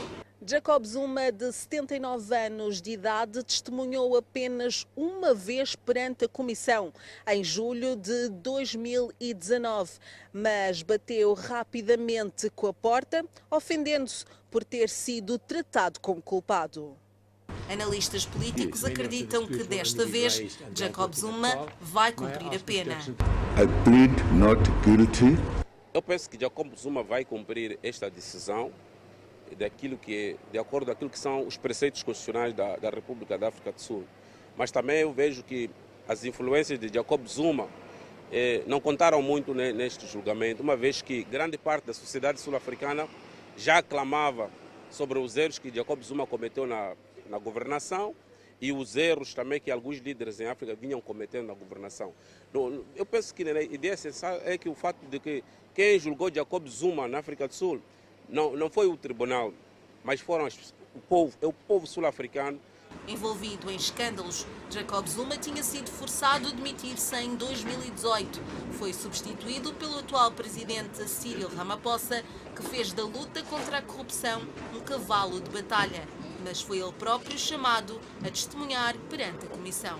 [0.49, 6.93] Jacob Zuma, de 79 anos de idade, testemunhou apenas uma vez perante a comissão,
[7.27, 9.91] em julho de 2019,
[10.31, 16.95] mas bateu rapidamente com a porta, ofendendo-se por ter sido tratado como culpado.
[17.69, 22.97] Analistas políticos acreditam que desta vez Jacob Zuma vai cumprir a pena.
[23.57, 25.37] I plead not guilty.
[25.93, 28.71] Eu penso que Jacob Zuma vai cumprir esta decisão
[29.57, 33.49] daquilo que de acordo com aquilo que são os preceitos constitucionais da, da República da
[33.49, 34.05] África do Sul.
[34.55, 35.69] Mas também eu vejo que
[36.07, 37.67] as influências de Jacob Zuma
[38.31, 43.07] eh, não contaram muito neste julgamento, uma vez que grande parte da sociedade sul-africana
[43.57, 44.49] já aclamava
[44.89, 46.93] sobre os erros que Jacob Zuma cometeu na
[47.29, 48.15] na governação
[48.59, 52.13] e os erros também que alguns líderes em África vinham cometendo na governação.
[52.95, 56.67] Eu penso que a ideia essencial é que o fato de que quem julgou Jacob
[56.67, 57.81] Zuma na África do Sul
[58.27, 59.53] não, não foi o tribunal,
[60.03, 60.47] mas foram
[60.95, 62.59] o povo, é o povo sul-africano
[63.07, 68.41] Envolvido em escândalos, Jacob Zuma tinha sido forçado a demitir-se em 2018.
[68.73, 72.21] Foi substituído pelo atual presidente Cyril Ramaphosa,
[72.53, 74.41] que fez da luta contra a corrupção
[74.75, 76.05] um cavalo de batalha
[76.43, 79.99] mas foi ele próprio chamado a testemunhar perante a comissão.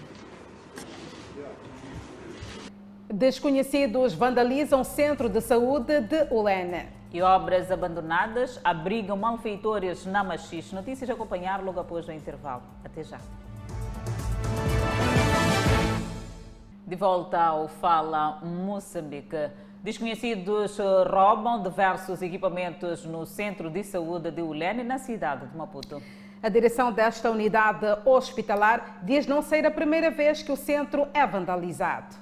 [3.10, 6.90] Desconhecidos vandalizam centro de saúde de Ulene.
[7.14, 10.76] E obras abandonadas abrigam malfeitores na Machixe.
[10.76, 12.64] Notícias a acompanhar logo após o intervalo.
[12.84, 13.20] Até já.
[16.86, 19.52] De volta ao Fala Moçambique.
[19.82, 20.78] Desconhecidos
[21.10, 26.02] roubam diversos equipamentos no centro de saúde de Ulene, na cidade de Maputo.
[26.42, 31.26] A direção desta unidade hospitalar diz não ser a primeira vez que o centro é
[31.26, 32.16] vandalizado.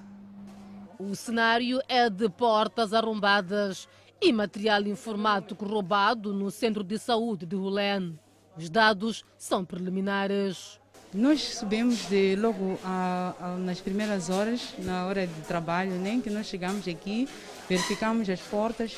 [0.97, 3.89] O cenário é de portas arrombadas
[4.21, 8.17] e material informático roubado no centro de saúde de Hulen.
[8.58, 10.80] Os dados são preliminares.
[11.13, 16.30] Nós subimos de logo a, a, nas primeiras horas, na hora de trabalho, nem que
[16.30, 17.28] nós chegamos aqui,
[17.67, 18.97] verificamos as portas,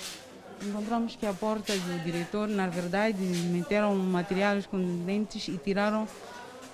[0.61, 6.07] encontramos que a porta do diretor, na verdade, meteram materiais contundentes e tiraram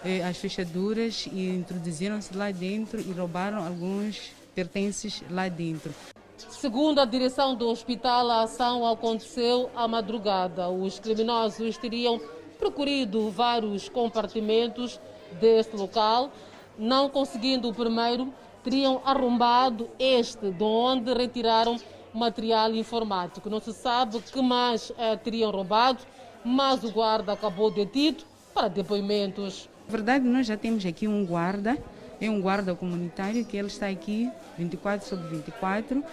[0.06, 5.94] eh, as fechaduras e introduziram-se lá dentro e roubaram alguns pertences lá dentro.
[6.38, 10.70] Segundo a direção do hospital, a ação aconteceu à madrugada.
[10.70, 12.20] Os criminosos teriam
[12.60, 15.00] procurado vários compartimentos
[15.40, 16.32] deste local,
[16.78, 21.78] não conseguindo o primeiro, teriam arrombado este, de onde retiraram
[22.14, 23.50] material informático.
[23.50, 26.00] Não se sabe que mais eh, teriam roubado,
[26.44, 28.24] mas o guarda acabou detido
[28.54, 29.70] para depoimentos.
[29.88, 31.78] Na verdade, nós já temos aqui um guarda,
[32.22, 36.04] é um guarda comunitário que ele está aqui 24 sobre 24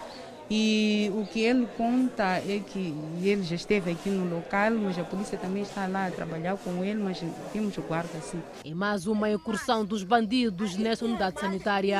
[0.53, 2.93] e o que ele conta é que
[3.23, 6.83] ele já esteve aqui no local, mas a polícia também está lá a trabalhar com
[6.83, 7.23] ele, mas
[7.53, 8.43] temos o guarda assim.
[8.65, 11.97] E mais uma incursão dos bandidos nessa unidade sanitária.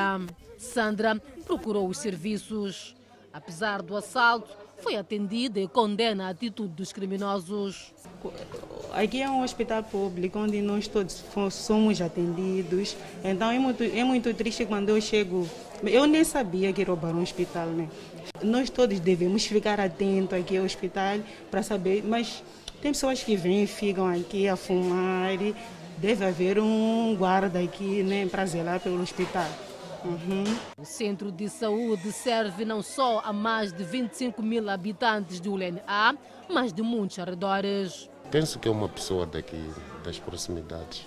[0.57, 2.93] Sandra procurou os serviços.
[3.33, 4.49] Apesar do assalto,
[4.81, 7.93] foi atendida e condena a atitude dos criminosos.
[8.91, 12.97] Aqui é um hospital público onde nós todos somos atendidos.
[13.23, 15.47] Então é muito, é muito triste quando eu chego.
[15.83, 17.89] Eu nem sabia que roubaram um hospital, né?
[18.43, 21.19] Nós todos devemos ficar atentos aqui ao hospital
[21.49, 22.43] para saber, mas
[22.81, 25.37] tem pessoas que vêm, ficam aqui a fumar.
[25.97, 29.47] Deve haver um guarda aqui né, para zelar pelo hospital.
[30.03, 30.43] Uhum.
[30.77, 36.17] O centro de saúde serve não só a mais de 25 mil habitantes do ULNA,
[36.49, 38.09] mas de muitos arredores.
[38.31, 39.61] Penso que é uma pessoa daqui,
[40.03, 41.05] das proximidades.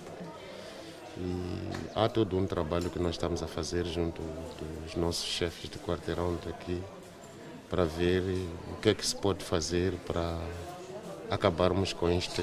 [1.17, 4.21] E há todo um trabalho que nós estamos a fazer junto
[4.83, 6.83] dos nossos chefes de quarteirão daqui
[7.71, 8.23] para ver
[8.73, 10.39] o que é que se pode fazer para
[11.31, 12.43] acabarmos com este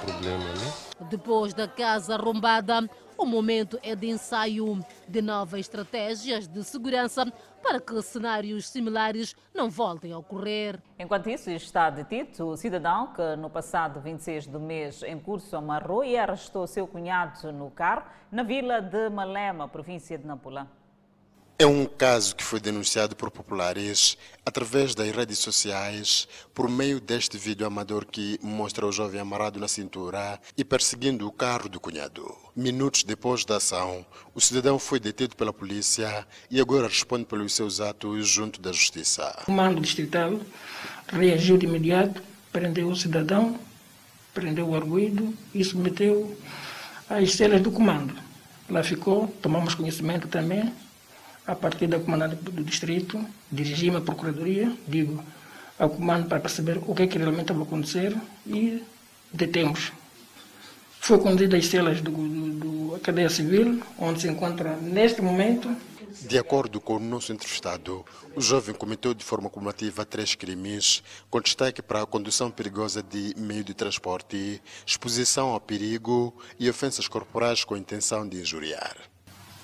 [0.00, 0.44] problema.
[0.44, 0.72] Né?
[1.08, 2.88] Depois da casa arrombada,
[3.20, 7.30] o momento é de ensaio de novas estratégias de segurança
[7.62, 10.80] para que cenários similares não voltem a ocorrer.
[10.98, 16.02] Enquanto isso, está detido o cidadão que no passado 26 do mês em curso amarrou
[16.02, 20.79] e arrestou seu cunhado no carro na vila de Malema, província de Nampula.
[21.60, 27.36] É um caso que foi denunciado por populares através das redes sociais por meio deste
[27.36, 32.34] vídeo amador que mostra o jovem amarrado na cintura e perseguindo o carro do cunhado.
[32.56, 37.78] Minutos depois da ação, o cidadão foi detido pela polícia e agora responde pelos seus
[37.78, 39.30] atos junto da justiça.
[39.42, 40.40] O comando distrital
[41.08, 43.60] reagiu de imediato, prendeu o cidadão,
[44.32, 46.34] prendeu o arguído e submeteu
[47.06, 48.14] às celas do comando.
[48.66, 50.72] Lá ficou, tomamos conhecimento também
[51.50, 53.20] a partir da comandante do distrito,
[53.50, 55.20] dirigi-me à procuradoria, digo
[55.76, 58.84] ao comando para perceber o que é que realmente estava a acontecer e
[59.32, 59.90] detemos.
[61.00, 65.74] Foi conduzido às celas do, do, do cadeia civil, onde se encontra neste momento.
[66.22, 68.04] De acordo com o nosso entrevistado,
[68.36, 73.34] o jovem cometeu de forma cumulativa três crimes, com destaque para a condução perigosa de
[73.36, 78.96] meio de transporte, exposição ao perigo e ofensas corporais com intenção de injuriar.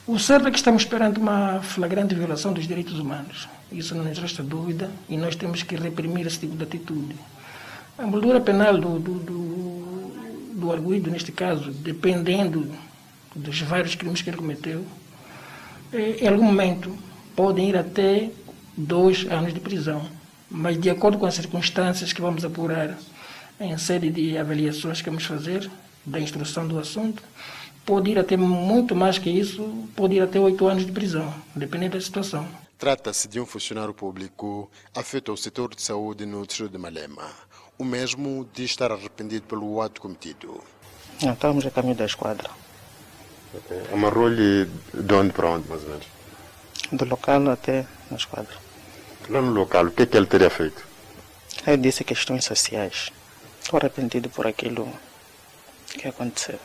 [0.06, 3.48] O certo é que estamos perante uma flagrante violação dos direitos humanos.
[3.72, 7.16] Isso não nos resta dúvida e nós temos que reprimir esse tipo de atitude.
[7.98, 12.70] A moldura penal do, do, do, do arguído, neste caso, dependendo
[13.34, 14.86] dos vários crimes que ele cometeu,
[15.92, 16.96] é, em algum momento
[17.34, 18.30] podem ir até
[18.76, 20.06] dois anos de prisão.
[20.48, 22.96] Mas, de acordo com as circunstâncias que vamos apurar
[23.58, 25.68] em sede de avaliações que vamos fazer,
[26.06, 27.20] da instrução do assunto,
[27.86, 29.62] pode ir até muito mais que isso,
[29.94, 32.46] pode ir até oito anos de prisão, dependendo da situação.
[32.76, 37.30] Trata-se de um funcionário público afeto ao setor de saúde no distrito de Malema.
[37.78, 40.62] O mesmo diz estar arrependido pelo ato cometido.
[41.22, 42.50] Não, estávamos a caminho da esquadra.
[43.54, 43.82] Okay.
[43.92, 46.06] Amarrou-lhe de onde para onde, mais ou menos?
[46.92, 48.54] Do local até na esquadra.
[49.30, 50.86] Lá no local, o que é que ele teria feito?
[51.66, 53.10] Eu disse questões sociais.
[53.62, 54.88] Estou arrependido por aquilo
[55.88, 56.58] que aconteceu.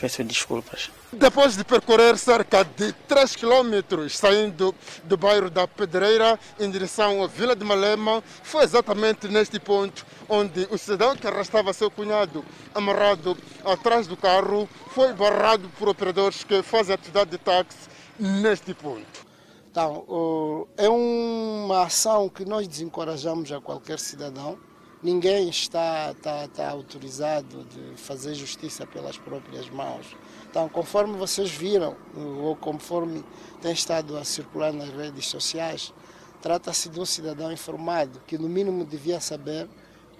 [0.00, 0.90] Peço desculpas.
[1.12, 4.72] Depois de percorrer cerca de 3 quilômetros saindo
[5.02, 10.68] do bairro da Pedreira em direção à Vila de Malema, foi exatamente neste ponto onde
[10.70, 16.62] o cidadão que arrastava seu cunhado amarrado atrás do carro foi barrado por operadores que
[16.62, 17.88] fazem atividade de táxi
[18.18, 19.26] neste ponto.
[19.68, 24.58] Então, é uma ação que nós desencorajamos a qualquer cidadão
[25.02, 30.16] ninguém está, está, está autorizado de fazer justiça pelas próprias mãos.
[30.50, 33.24] Então, conforme vocês viram, ou conforme
[33.60, 35.92] tem estado a circular nas redes sociais,
[36.40, 39.68] trata-se de um cidadão informado que, no mínimo, devia saber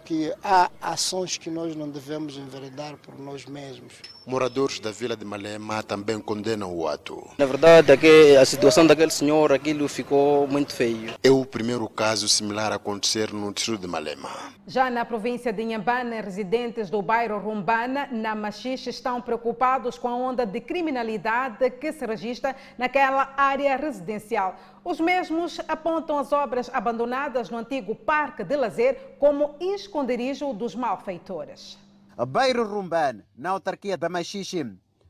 [0.05, 3.95] que há ações que nós não devemos enveredar por nós mesmos.
[4.29, 7.27] Moradores da vila de Malema também condenam o ato.
[7.39, 7.93] Na verdade,
[8.39, 11.15] a situação daquele senhor, aquilo ficou muito feio.
[11.23, 14.29] É o primeiro caso similar a acontecer no distrito de Malema.
[14.67, 20.15] Já na província de Inhambane, residentes do bairro Rumbana, na Machixe, estão preocupados com a
[20.15, 24.57] onda de criminalidade que se registra naquela área residencial.
[24.85, 31.79] Os mesmos apontam as obras abandonadas no antigo parque de lazer como esconderijo dos malfeitores.
[32.27, 34.67] Bairro Rumban, na autarquia da Machixe,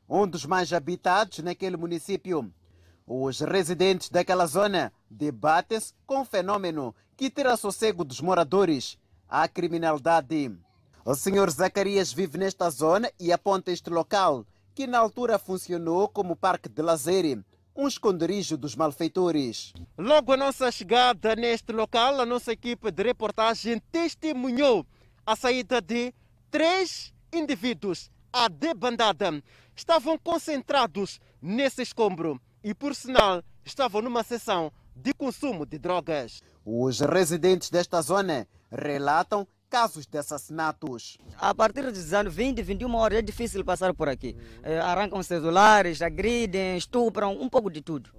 [0.07, 2.53] um dos mais habitados naquele município.
[3.07, 8.97] Os residentes daquela zona debatem-se com o fenômeno que tira sossego dos moradores,
[9.27, 10.55] a criminalidade.
[11.03, 14.45] O senhor Zacarias vive nesta zona e aponta este local,
[14.75, 17.43] que na altura funcionou como parque de lazer,
[17.75, 19.73] um esconderijo dos malfeitores.
[19.97, 24.85] Logo a nossa chegada neste local, a nossa equipe de reportagem testemunhou
[25.25, 26.13] a saída de
[26.49, 29.41] três indivíduos à debandada.
[29.75, 36.41] Estavam concentrados nesse escombro e, por sinal, estavam numa sessão de consumo de drogas.
[36.65, 41.17] Os residentes desta zona relatam casos de assassinatos.
[41.37, 44.35] A partir dos anos 20, 21 horas é difícil passar por aqui.
[44.65, 44.81] Uhum.
[44.81, 48.09] Arrancam celulares, agridem, estupram, um pouco de tudo.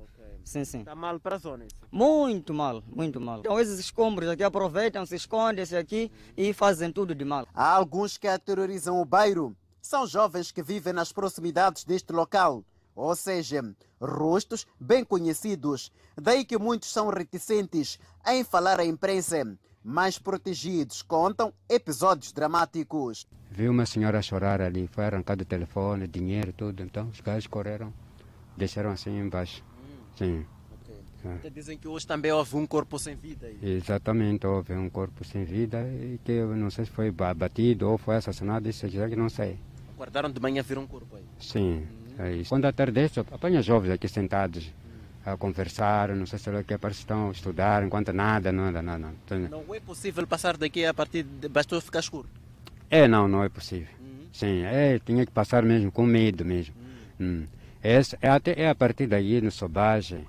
[0.44, 0.80] Sim, sim.
[0.80, 1.76] Está mal para a zona isso?
[1.90, 3.40] Muito mal, muito mal.
[3.40, 7.46] Então esses escombros aqui aproveitam, se escondem-se aqui e fazem tudo de mal.
[7.54, 9.56] Há alguns que aterrorizam o bairro.
[9.80, 12.62] São jovens que vivem nas proximidades deste local,
[12.94, 13.62] ou seja,
[14.00, 15.90] rostos bem conhecidos.
[16.20, 19.56] Daí que muitos são reticentes em falar à imprensa.
[19.82, 23.26] Mais protegidos contam episódios dramáticos.
[23.50, 26.82] Vi uma senhora chorar ali, foi arrancado o telefone, dinheiro, tudo.
[26.82, 27.92] Então os gajos correram,
[28.56, 29.64] deixaram assim embaixo.
[30.20, 30.44] Sim.
[31.24, 31.50] Okay.
[31.50, 33.46] Dizem que hoje também houve um corpo sem vida.
[33.46, 33.58] Aí.
[33.62, 37.96] Exatamente, houve um corpo sem vida e que eu não sei se foi batido ou
[37.96, 39.58] foi assassinado, isso já que não sei.
[39.94, 41.22] Aguardaram de manhã ver um corpo aí?
[41.38, 41.86] Sim,
[42.18, 42.50] é isso.
[42.50, 44.70] Quando atardece, apanha jovens aqui sentados
[45.24, 49.12] a conversar, não sei se é que parece estão a estudar, enquanto nada, nada, nada.
[49.50, 51.48] Não é possível passar daqui a partir de...
[51.48, 52.28] bastou ficar escuro?
[52.90, 53.88] É, não, não é possível.
[54.00, 54.26] Uhum.
[54.32, 56.74] Sim, é, tinha que passar mesmo com medo mesmo.
[57.18, 57.42] Uhum.
[57.42, 57.59] Hum.
[57.82, 60.26] É, até, é a partir daí, no Sobagem,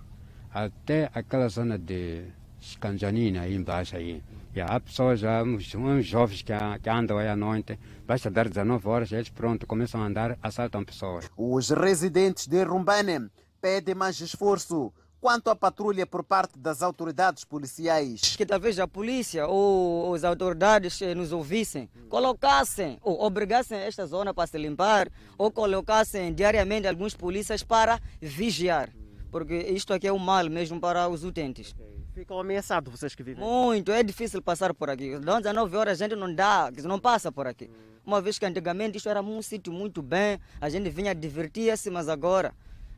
[0.54, 2.24] até aquela zona de
[2.62, 4.24] Scanjanina, aí embaixo aí.
[4.56, 8.88] E há pessoas, já, uns jovens que, que, andam aí à noite, basta dar 19
[8.88, 11.30] horas, eles pronto, começam a andar, assaltam pessoas.
[11.36, 13.30] Os residentes de Rumbane
[13.62, 18.36] pedem mais esforço quanto à patrulha por parte das autoridades policiais.
[18.36, 24.47] Que talvez a polícia ou as autoridades nos ouvissem, colocassem ou obrigassem esta zona para
[24.47, 25.07] se limpar
[25.38, 28.89] ou colocassem diariamente alguns polícias para vigiar,
[29.30, 31.76] porque isto aqui é um mal mesmo para os utentes.
[32.13, 33.41] Ficam ameaçados vocês que vivem?
[33.41, 35.17] Muito, é difícil passar por aqui.
[35.19, 37.69] Das 19 horas a gente não dá, não passa por aqui.
[38.03, 42.09] Uma vez que antigamente isto era um sítio muito bem, a gente vinha divertir-se, mas
[42.09, 42.53] agora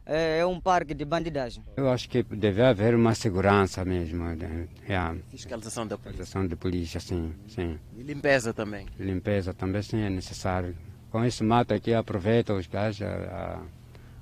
[0.06, 1.64] é, é um parque de bandidagem.
[1.78, 4.24] Eu acho que deve haver uma segurança mesmo.
[4.88, 5.16] É.
[5.30, 6.24] Fiscalização da polícia.
[6.26, 7.80] Fiscalização de polícia, sim, sim.
[7.96, 8.88] E limpeza também.
[9.00, 10.76] Limpeza também sim é necessário.
[11.10, 13.60] Com esse mato aqui aproveita os gajos a,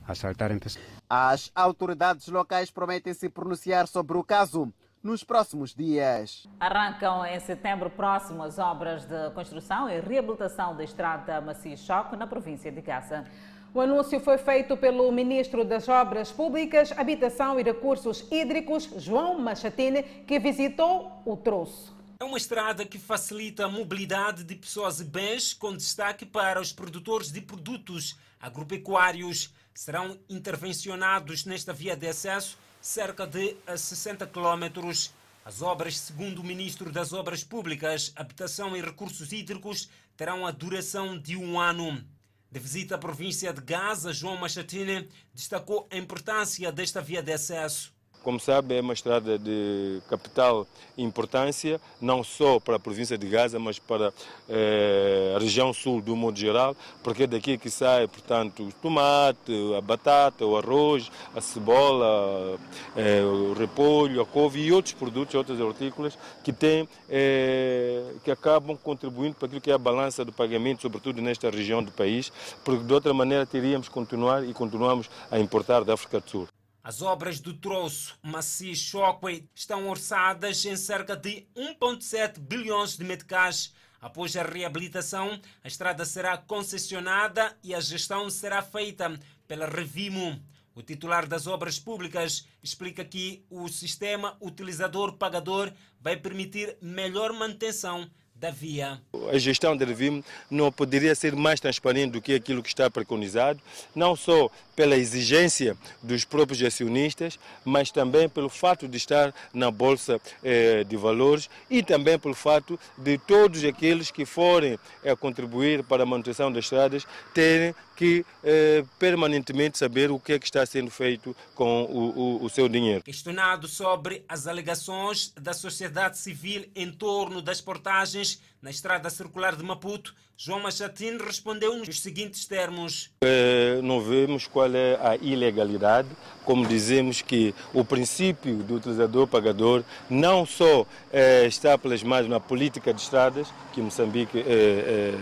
[0.08, 0.86] a assaltarem pessoas.
[1.10, 4.72] As autoridades locais prometem se pronunciar sobre o caso
[5.04, 6.48] nos próximos dias.
[6.60, 12.28] Arrancam em setembro próximo as obras de construção e reabilitação da estrada Macia Choque na
[12.28, 13.26] província de Gaza.
[13.74, 20.04] O anúncio foi feito pelo Ministro das Obras Públicas, Habitação e Recursos Hídricos, João Machatine,
[20.28, 21.96] que visitou o troço.
[22.20, 26.74] É uma estrada que facilita a mobilidade de pessoas e bens, com destaque para os
[26.74, 29.54] produtores de produtos agropecuários.
[29.74, 35.14] Serão intervencionados nesta via de acesso cerca de 60 quilómetros.
[35.46, 41.18] As obras, segundo o Ministro das Obras Públicas, Habitação e Recursos Hídricos, terão a duração
[41.18, 42.04] de um ano.
[42.52, 47.94] De visita à província de Gaza, João Machatine destacou a importância desta via de acesso.
[48.24, 53.58] Como sabe, é uma estrada de capital importância, não só para a província de Gaza,
[53.58, 54.14] mas para
[54.48, 59.52] eh, a região sul do modo geral, porque é daqui que sai, portanto, o tomate,
[59.76, 62.60] a batata, o arroz, a cebola,
[62.96, 68.78] eh, o repolho, a couve e outros produtos, outras hortícolas que têm, eh, que acabam
[68.78, 72.32] contribuindo para aquilo que é a balança do pagamento, sobretudo nesta região do país,
[72.64, 76.61] porque de outra maneira teríamos continuar e continuamos a importar da África do Sul.
[76.84, 83.72] As obras do troço Maci Shockway estão orçadas em cerca de 1,7 bilhões de meticais.
[84.00, 89.16] Após a reabilitação, a estrada será concessionada e a gestão será feita
[89.48, 90.44] pela Revimo.
[90.74, 98.10] O titular das obras públicas explica que o sistema utilizador-pagador vai permitir melhor manutenção
[98.42, 99.00] da via.
[99.32, 103.62] A gestão da Revim não poderia ser mais transparente do que aquilo que está preconizado,
[103.94, 110.20] não só pela exigência dos próprios acionistas, mas também pelo fato de estar na Bolsa
[110.44, 116.02] eh, de Valores e também pelo fato de todos aqueles que forem eh, contribuir para
[116.02, 120.90] a manutenção das estradas terem que eh, permanentemente saber o que é que está sendo
[120.90, 123.04] feito com o, o, o seu dinheiro.
[123.04, 129.56] Questionado sobre as alegações da sociedade civil em torno das portagens English na estrada circular
[129.56, 133.12] de Maputo, João Machatine respondeu nos seguintes termos.
[133.24, 136.10] É, não vemos qual é a ilegalidade,
[136.44, 143.02] como dizemos que o princípio do utilizador-pagador não só é, está plasmado na política de
[143.02, 145.14] estradas, que Moçambique é,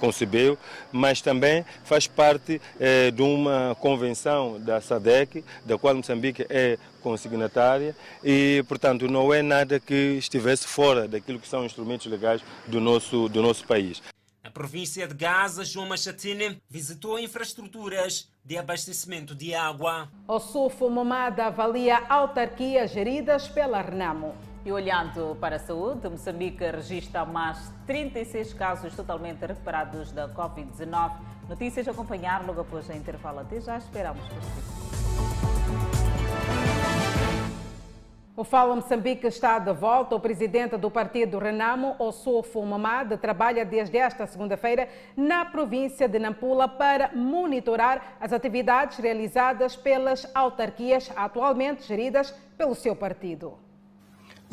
[0.00, 0.56] concebeu,
[0.90, 2.60] mas também faz parte
[3.14, 9.78] de uma convenção da SADEC, da qual Moçambique é consignatária e, portanto, não é nada
[9.78, 12.40] que estivesse fora daquilo que são instrumentos legais
[12.72, 14.02] do nosso, do nosso país.
[14.42, 20.08] Na província de Gaza, João Machatine visitou infraestruturas de abastecimento de água.
[20.26, 24.34] O Sufo Momada avalia autarquias geridas pela Renamo.
[24.64, 31.12] E olhando para a saúde, Moçambique registra mais 36 casos totalmente recuperados da Covid-19.
[31.48, 33.40] Notícias a acompanhar logo após a intervalo.
[33.40, 35.31] Até já esperamos por si.
[38.42, 40.16] O Fala Moçambique está de volta.
[40.16, 46.66] O presidente do partido Renamo, Ossofo Mamad, trabalha desde esta segunda-feira na província de Nampula
[46.66, 53.61] para monitorar as atividades realizadas pelas autarquias atualmente geridas pelo seu partido.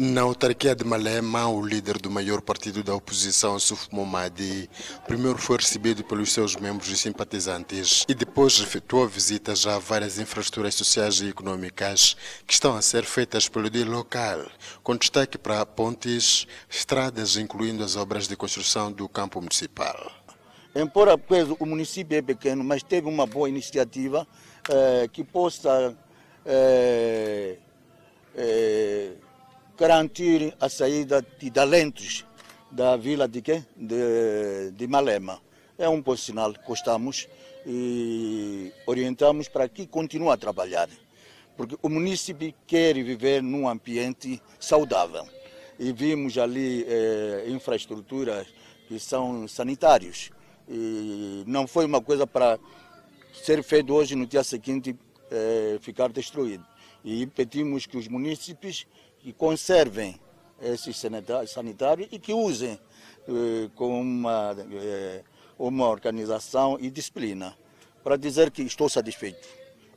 [0.02, 4.70] Na autarquia de Malema, o líder do maior partido da oposição, Suf Momadi,
[5.06, 10.76] primeiro foi recebido pelos seus membros e simpatizantes e depois efetuou visitas a várias infraestruturas
[10.76, 12.16] sociais e econômicas
[12.48, 14.46] que estão a ser feitas pelo dia local,
[14.84, 20.14] com destaque para pontes, estradas, incluindo as obras de construção do campo municipal.
[20.74, 21.20] Embora
[21.60, 24.26] o município é pequeno, mas teve uma boa iniciativa
[24.70, 25.94] eh, que possa
[26.46, 27.58] eh,
[28.34, 29.12] eh,
[29.80, 32.26] garantir a saída de talentos
[32.70, 33.64] da vila de, quê?
[33.78, 35.42] de, de Malema.
[35.78, 37.30] É um bom sinal que gostamos
[37.66, 40.90] e orientamos para que continue a trabalhar.
[41.56, 45.26] Porque o município quer viver num ambiente saudável.
[45.80, 48.48] E vimos ali eh, infraestruturas
[48.86, 50.30] que são sanitários.
[50.68, 52.60] E não foi uma coisa para
[53.32, 54.94] ser feito hoje no dia seguinte
[55.32, 56.66] eh, ficar destruído.
[57.04, 58.86] E pedimos que os municípios
[59.20, 60.20] que conservem
[60.62, 60.98] esses
[61.48, 62.80] sanitários e que usem
[63.28, 65.24] eh, com uma, eh,
[65.58, 67.56] uma organização e disciplina.
[68.04, 69.48] Para dizer que estou satisfeito.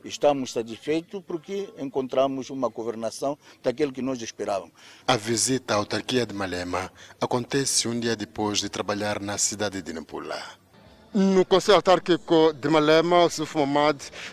[0.03, 4.73] Estamos satisfeitos porque encontramos uma governação daquilo que nós esperávamos.
[5.07, 9.93] A visita à autarquia de Malema acontece um dia depois de trabalhar na cidade de
[9.93, 10.62] Nampula.
[11.15, 13.53] No Conselho Autárquico de Malema, o Suf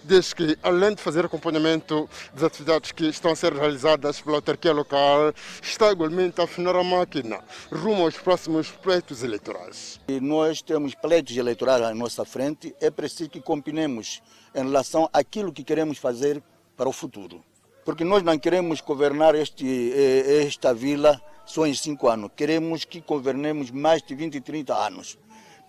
[0.02, 4.72] diz que, além de fazer acompanhamento das atividades que estão a ser realizadas pela autarquia
[4.72, 10.00] local, está igualmente a afinar a máquina rumo aos próximos pleitos eleitorais.
[10.08, 14.22] E nós temos pleitos eleitorais à nossa frente, é preciso que combinemos
[14.54, 16.42] em relação àquilo que queremos fazer
[16.78, 17.44] para o futuro.
[17.84, 19.92] Porque nós não queremos governar este,
[20.46, 25.18] esta vila só em cinco anos, queremos que governemos mais de 20, 30 anos.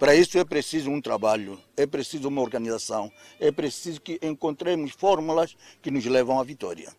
[0.02, 5.56] Para isso é preciso um trabalho, é preciso uma organização, é preciso que encontremos fórmulas
[5.80, 6.92] que nos levam à vitória.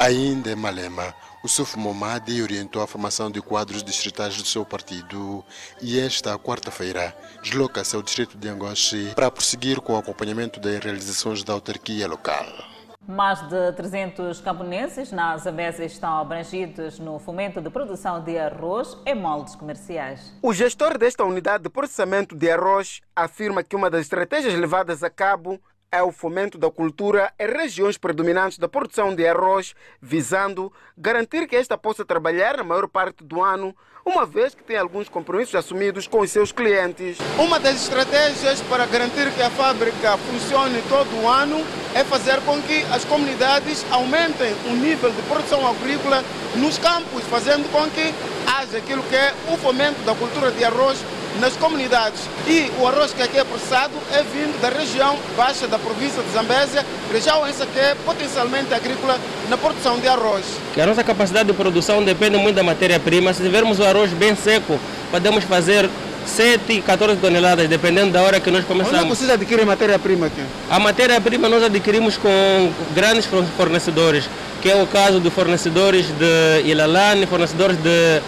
[0.00, 5.44] Ainda em Malema, o Suf Momadi orientou a formação de quadros distritais do seu partido
[5.80, 11.44] e esta quarta-feira desloca-se ao distrito de Angoche para prosseguir com o acompanhamento das realizações
[11.44, 12.69] da autarquia local.
[13.08, 19.14] Mais de 300 camponeses na Zambésia estão abrangidos no fomento de produção de arroz em
[19.14, 20.32] moldes comerciais.
[20.42, 25.08] O gestor desta unidade de processamento de arroz afirma que uma das estratégias levadas a
[25.08, 25.58] cabo
[25.92, 31.56] é o fomento da cultura em regiões predominantes da produção de arroz, visando garantir que
[31.56, 33.74] esta possa trabalhar na maior parte do ano,
[34.06, 37.18] uma vez que tem alguns compromissos assumidos com os seus clientes.
[37.36, 41.58] Uma das estratégias para garantir que a fábrica funcione todo o ano
[41.92, 46.22] é fazer com que as comunidades aumentem o nível de produção agrícola
[46.54, 48.14] nos campos, fazendo com que
[48.46, 51.04] haja aquilo que é o fomento da cultura de arroz
[51.38, 52.20] nas comunidades.
[52.46, 56.30] E o arroz que aqui é processado é vindo da região baixa da província de
[56.30, 59.18] Zambésia, região essa que é potencialmente agrícola
[59.48, 60.44] na produção de arroz.
[60.80, 63.32] A nossa capacidade de produção depende muito da matéria-prima.
[63.32, 64.78] Se tivermos o arroz bem seco,
[65.10, 65.88] podemos fazer
[66.26, 69.00] 7, 14 toneladas, dependendo da hora que nós começamos.
[69.00, 70.42] Onde vocês adquirem matéria-prima aqui?
[70.70, 73.26] A matéria-prima nós adquirimos com grandes
[73.56, 74.28] fornecedores,
[74.62, 78.20] que é o caso de fornecedores de Ilalane, fornecedores de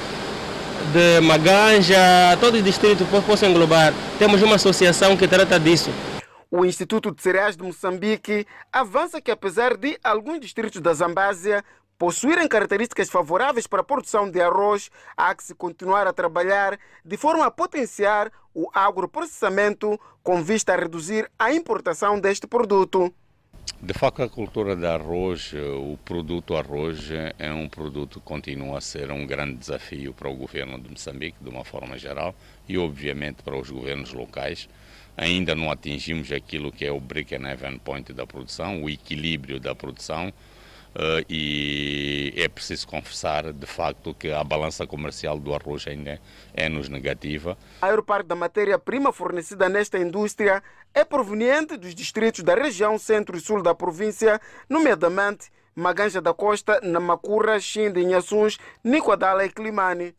[0.93, 3.93] de Maganja, todo o distrito possam englobar.
[4.19, 5.91] Temos uma associação que trata disso.
[6.51, 11.65] O Instituto de Cereais de Moçambique avança que, apesar de alguns distritos da Zambásia
[11.99, 17.17] possuírem características favoráveis para a produção de arroz, há que se continuar a trabalhar de
[17.17, 23.15] forma a potenciar o agroprocessamento com vista a reduzir a importação deste produto.
[23.81, 28.81] De facto, a cultura de arroz, o produto arroz é um produto que continua a
[28.81, 32.35] ser um grande desafio para o governo de Moçambique, de uma forma geral,
[32.69, 34.69] e obviamente para os governos locais.
[35.17, 39.61] Ainda não atingimos aquilo que é o break and even point da produção, o equilíbrio
[39.61, 40.33] da produção,
[40.95, 46.21] Uh, e é preciso confessar, de facto, que a balança comercial do arroz ainda
[46.53, 47.57] é nos negativa.
[47.81, 50.63] A maior parte da matéria-prima fornecida nesta indústria
[50.95, 54.39] é proveniente dos distritos da região centro e sul da província,
[54.69, 60.15] nomeadamente Maganja da Costa, Namacurra, Xinde, Inhaçuns, Nicoadala e Climane.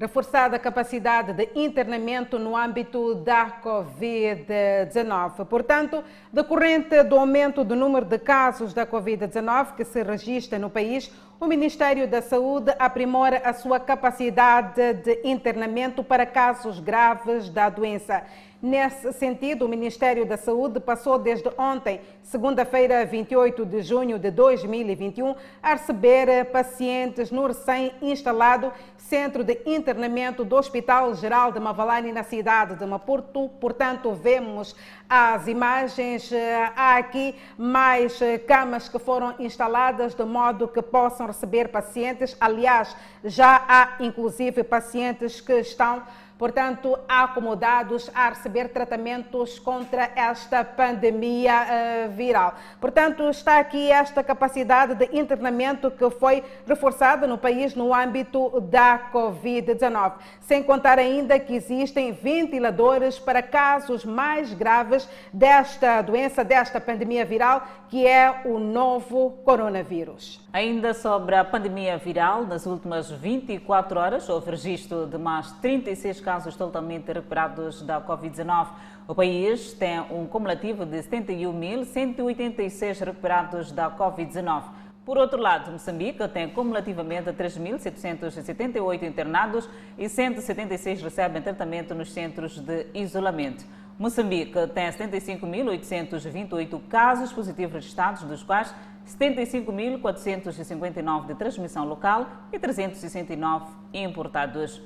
[0.00, 5.44] Reforçada a capacidade de internamento no âmbito da Covid-19.
[5.44, 11.12] Portanto, decorrente do aumento do número de casos da Covid-19 que se registra no país,
[11.38, 18.22] o Ministério da Saúde aprimora a sua capacidade de internamento para casos graves da doença.
[18.62, 25.34] Nesse sentido, o Ministério da Saúde passou desde ontem, segunda-feira, 28 de junho de 2021,
[25.62, 32.74] a receber pacientes no recém-instalado Centro de Internamento do Hospital Geral de Mavalani, na cidade
[32.74, 33.48] de Maputo.
[33.58, 34.76] Portanto, vemos
[35.08, 36.30] as imagens.
[36.76, 42.36] Há aqui mais camas que foram instaladas de modo que possam receber pacientes.
[42.38, 42.94] Aliás,
[43.24, 46.02] já há inclusive pacientes que estão
[46.40, 52.54] portanto, acomodados a receber tratamentos contra esta pandemia uh, viral.
[52.80, 59.10] Portanto, está aqui esta capacidade de internamento que foi reforçada no país no âmbito da
[59.12, 60.14] Covid-19.
[60.40, 67.66] Sem contar ainda que existem ventiladores para casos mais graves desta doença, desta pandemia viral,
[67.90, 70.40] que é o novo coronavírus.
[70.54, 76.29] Ainda sobre a pandemia viral, nas últimas 24 horas houve registro de mais 36 casos
[76.56, 78.68] totalmente recuperados da Covid-19.
[79.08, 84.62] O país tem um cumulativo de 71.186 recuperados da Covid-19.
[85.04, 89.68] Por outro lado, Moçambique tem cumulativamente 3.778 internados
[89.98, 93.64] e 176 recebem tratamento nos centros de isolamento.
[93.98, 98.74] Moçambique tem 75.828 casos positivos registrados, dos quais
[99.18, 104.80] 75.459 de transmissão local e 369 importados.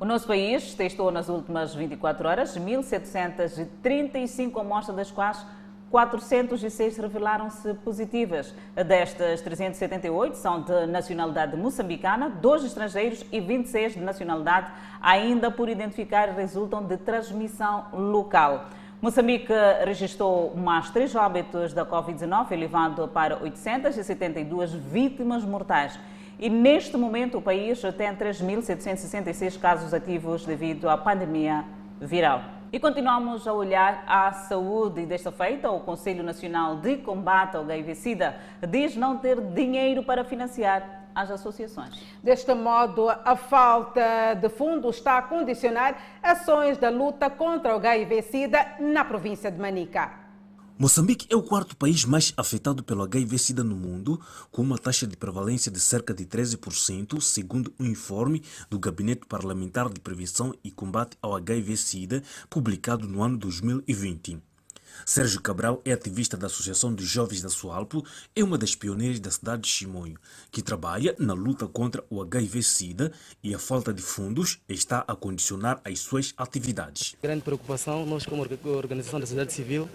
[0.00, 5.44] O nosso país testou nas últimas 24 horas 1.735 amostras, das quais
[5.90, 8.54] 406 revelaram-se positivas.
[8.74, 14.68] Destas, 378 são de nacionalidade moçambicana, dois estrangeiros e 26 de nacionalidade
[15.02, 18.70] ainda por identificar resultam de transmissão local.
[19.02, 19.52] Moçambique
[19.84, 26.00] registrou mais três óbitos da Covid-19, elevando para 872 vítimas mortais.
[26.42, 31.66] E neste momento o país tem 3.766 casos ativos devido à pandemia
[32.00, 32.42] viral.
[32.72, 35.04] E continuamos a olhar à saúde.
[35.04, 38.36] Desta feita, o Conselho Nacional de Combate ao HIV-Sida
[38.66, 42.02] diz não ter dinheiro para financiar às associações.
[42.22, 48.76] Deste modo, a falta de fundos está a condicionar ações da luta contra o HIV-Sida
[48.78, 50.19] na província de Manica.
[50.80, 54.18] Moçambique é o quarto país mais afetado pelo HIV-Sida no mundo,
[54.50, 59.90] com uma taxa de prevalência de cerca de 13%, segundo um informe do Gabinete Parlamentar
[59.90, 64.38] de Prevenção e Combate ao HIV-Sida, publicado no ano 2020.
[65.04, 68.02] Sérgio Cabral é ativista da Associação dos Jovens da Sualpo,
[68.34, 70.16] é uma das pioneiras da cidade de Chimonho,
[70.50, 73.12] que trabalha na luta contra o HIV-Sida
[73.44, 77.16] e a falta de fundos está a condicionar as suas atividades.
[77.22, 79.86] Grande preocupação, nós como organização da sociedade civil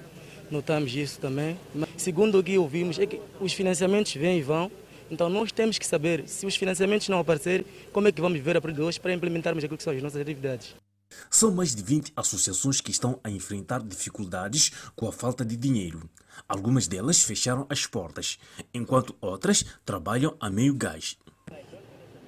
[0.52, 1.58] notamos isso também.
[1.74, 4.72] Mas, segundo o que ouvimos, é que os financiamentos vêm e vão,
[5.10, 8.58] então nós temos que saber se os financiamentos não aparecerem, como é que vamos viver
[8.58, 10.76] a partir de hoje para implementarmos aquilo que são as nossas atividades.
[11.30, 16.10] São mais de 20 associações que estão a enfrentar dificuldades com a falta de dinheiro.
[16.48, 18.38] Algumas delas fecharam as portas,
[18.74, 21.18] enquanto outras trabalham a meio gás.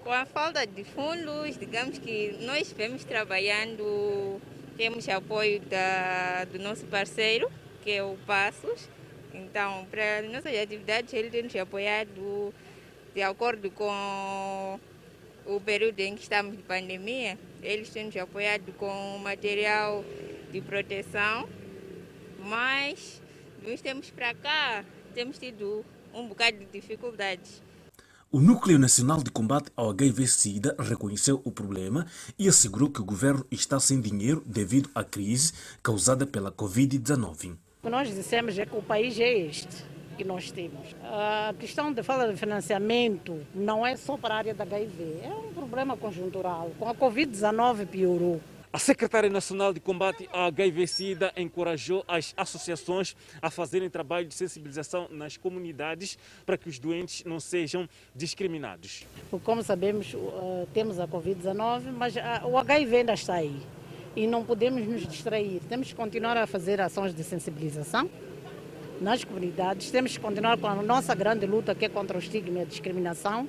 [0.04, 4.40] Com a falta de fundos, digamos que nós vemos trabalhando,
[4.78, 7.52] temos apoio da, do nosso parceiro,
[7.88, 8.90] que é o Passos.
[9.34, 12.54] Então, para nossas atividades, ele tem nos apoiado
[13.16, 14.78] de acordo com
[15.46, 20.04] o período em que estamos de pandemia, eles têm nos apoiado com material
[20.52, 21.48] de proteção,
[22.40, 23.22] mas
[23.64, 24.84] de uns tempos para cá
[25.14, 27.64] temos tido um bocado de dificuldades.
[28.30, 32.06] O Núcleo Nacional de Combate ao HIV-Sida reconheceu o problema
[32.38, 37.56] e assegurou que o governo está sem dinheiro devido à crise causada pela Covid-19.
[37.80, 39.86] O que nós dissemos é que o país é este
[40.18, 40.96] que nós temos.
[41.04, 45.30] A questão da falta de financiamento não é só para a área da HIV, é
[45.30, 46.72] um problema conjuntural.
[46.80, 48.42] Com a Covid-19 piorou.
[48.74, 55.08] A Secretária Nacional de Combate à HIV-Sida encorajou as associações a fazerem trabalho de sensibilização
[55.12, 56.18] nas comunidades
[56.48, 59.06] para que os doentes não sejam discriminados.
[59.44, 60.16] Como sabemos,
[60.74, 63.62] temos a Covid-19, mas o HIV ainda está aí
[64.18, 65.62] e não podemos nos distrair.
[65.70, 68.10] Temos que continuar a fazer ações de sensibilização
[69.00, 69.92] nas comunidades.
[69.92, 72.66] Temos que continuar com a nossa grande luta que é contra o estigma e a
[72.66, 73.48] discriminação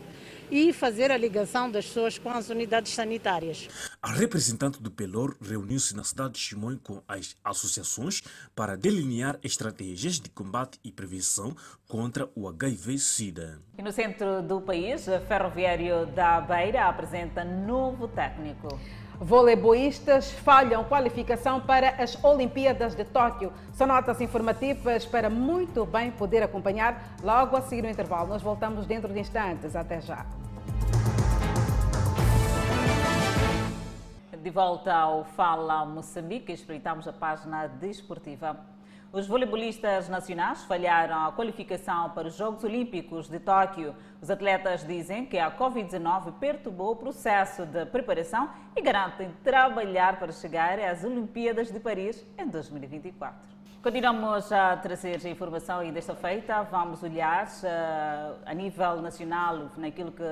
[0.50, 3.66] e fazer a ligação das pessoas com as unidades sanitárias.
[4.02, 8.22] A representante do Pelor reuniu-se na cidade de Chimoio com as associações
[8.54, 11.56] para delinear estratégias de combate e prevenção
[11.86, 13.58] contra o HIV-Sida.
[13.78, 18.68] E no centro do país, o Ferroviário da Beira apresenta novo técnico.
[19.20, 23.52] Voleibolistas falham qualificação para as Olimpíadas de Tóquio.
[23.72, 28.28] São notas informativas para muito bem poder acompanhar logo a seguir o intervalo.
[28.28, 29.74] Nós voltamos dentro de instantes.
[29.74, 30.24] Até já.
[34.40, 38.56] De volta ao Fala Moçambique, espreitamos a página desportiva.
[39.11, 43.94] Os voleibolistas nacionais falharam a qualificação para os Jogos Olímpicos de Tóquio.
[44.20, 50.30] Os atletas dizem que a Covid-19 perturbou o processo de preparação e garantem trabalhar para
[50.30, 53.48] chegar às Olimpíadas de Paris em 2024.
[53.82, 60.12] Continuamos a trazer a informação e desta feita vamos olhar uh, a nível nacional naquilo
[60.12, 60.22] que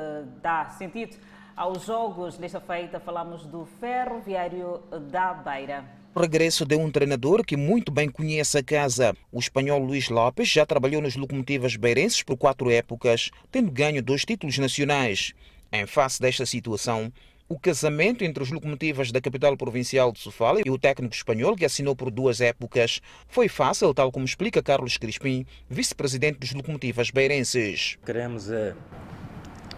[0.42, 1.16] dá sentido
[1.56, 2.36] aos Jogos.
[2.36, 8.56] Desta feita falamos do Ferroviário da Beira regresso de um treinador que muito bem conhece
[8.56, 9.14] a casa.
[9.30, 14.24] O espanhol Luís Lopes já trabalhou nas locomotivas beirenses por quatro épocas, tendo ganho dois
[14.24, 15.34] títulos nacionais.
[15.70, 17.12] Em face desta situação,
[17.48, 21.64] o casamento entre as locomotivas da capital provincial de Sofala e o técnico espanhol, que
[21.64, 27.98] assinou por duas épocas, foi fácil, tal como explica Carlos Crispim, vice-presidente dos locomotivas beirenses.
[28.04, 28.74] Queremos é,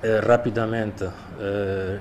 [0.02, 2.00] é, rapidamente é,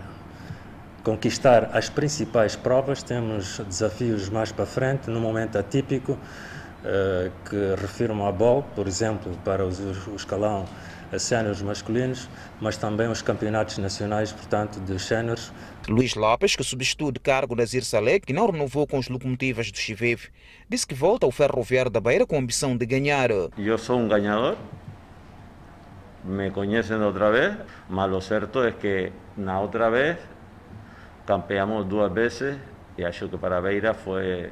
[1.07, 3.01] conquistar as principais provas.
[3.01, 6.17] Temos desafios mais para frente, num momento atípico,
[6.83, 9.69] eh, que refirmo a BOL, por exemplo, para o
[10.17, 10.65] escalão
[11.17, 12.27] séniores masculinos,
[12.59, 15.53] mas também os campeonatos nacionais, portanto, de séniores.
[15.87, 19.77] Luís Lopes, que substitui de cargo Nazir Saleh, que não renovou com os locomotivas do
[19.77, 20.25] Chivev,
[20.67, 23.29] disse que volta ao Ferroviário da Beira com a ambição de ganhar.
[23.57, 24.57] Eu sou um ganhador,
[26.25, 27.55] me conhecem outra vez,
[27.87, 30.17] mas o certo é que na outra vez
[31.27, 32.57] campeamos duas vezes
[32.97, 34.49] e acho que para Beira foi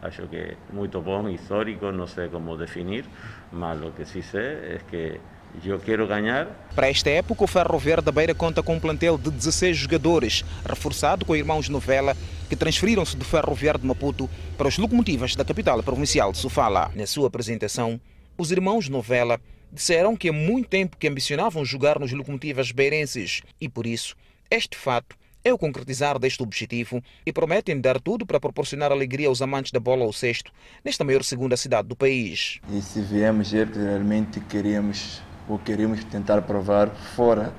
[0.00, 3.04] acho que muito bom, histórico, não sei como definir,
[3.52, 5.20] mas o que sim sei é que
[5.64, 6.46] eu quero ganhar.
[6.74, 11.24] Para esta época, o Ferro Verde Beira conta com um plantel de 16 jogadores, reforçado
[11.24, 12.16] com irmãos Novela,
[12.48, 16.90] que transferiram-se do Ferro Verde de Maputo para os locomotivas da capital provincial de Sofala.
[16.96, 18.00] Na sua apresentação,
[18.38, 19.38] os irmãos Novela
[19.70, 24.16] disseram que há muito tempo que ambicionavam jogar nos locomotivas beirenses e, por isso,
[24.50, 29.42] este fato é o concretizar deste objetivo e prometem dar tudo para proporcionar alegria aos
[29.42, 30.52] amantes da bola ao sexto,
[30.84, 32.60] nesta maior segunda cidade do país.
[32.70, 37.52] E se viemos é porque realmente queremos ou queremos tentar provar fora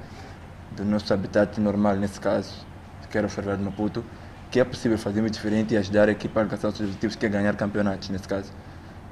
[0.72, 2.66] do nosso habitat normal, nesse caso,
[3.12, 4.04] que era o Ferroviário de Maputo,
[4.50, 7.30] que é possível fazermos diferente e ajudar a equipa a alcançar os objetivos, que é
[7.30, 8.52] ganhar campeonatos, nesse caso.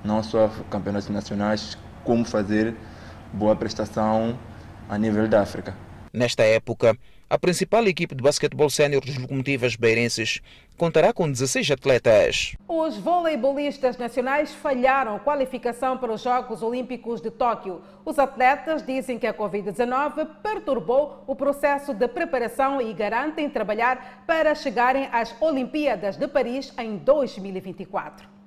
[0.04, 2.76] Não só campeonatos nacionais, como fazer
[3.34, 4.38] boa prestação
[4.90, 5.76] a nível da África.
[6.14, 6.98] Nesta época,
[7.32, 10.42] a principal equipe de basquetebol sénior dos locomotivas beirenses
[10.78, 12.58] contará com 16 atletas.
[12.68, 17.82] Os voleibolistas nacionais falharam qualificação para os Jogos Olímpicos de Tóquio.
[18.04, 24.54] Os atletas dizem que a Covid-19 perturbou o processo de preparação e garantem trabalhar para
[24.54, 28.41] chegarem às Olimpíadas de Paris em 2024.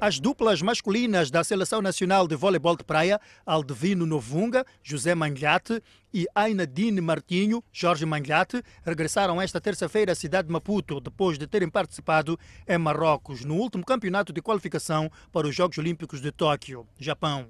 [0.00, 6.26] As duplas masculinas da Seleção Nacional de Voleibol de Praia, Aldevino Novunga, José Manglhate e
[6.34, 12.40] Ainadine Martinho, Jorge Manglhate, regressaram esta terça-feira à cidade de Maputo depois de terem participado
[12.66, 17.48] em Marrocos no último campeonato de qualificação para os Jogos Olímpicos de Tóquio, Japão.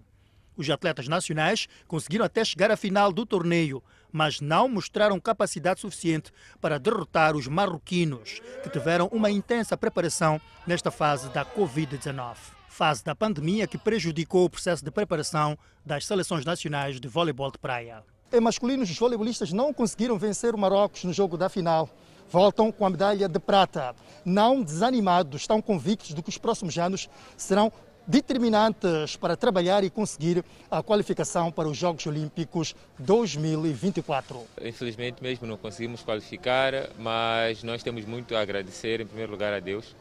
[0.57, 3.81] Os atletas nacionais conseguiram até chegar à final do torneio,
[4.13, 10.91] mas não mostraram capacidade suficiente para derrotar os marroquinos, que tiveram uma intensa preparação nesta
[10.91, 12.37] fase da Covid-19.
[12.69, 17.59] Fase da pandemia que prejudicou o processo de preparação das seleções nacionais de voleibol de
[17.59, 18.03] praia.
[18.33, 21.91] Em masculinos, os voleibolistas não conseguiram vencer o Marrocos no jogo da final.
[22.31, 23.93] Voltam com a medalha de prata.
[24.25, 27.73] Não desanimados, estão convictos de que os próximos anos serão
[28.07, 34.45] determinantes para trabalhar e conseguir a qualificação para os Jogos Olímpicos 2024.
[34.63, 39.61] Infelizmente mesmo não conseguimos qualificar, mas nós temos muito a agradecer, em primeiro lugar, a
[39.61, 39.95] Deus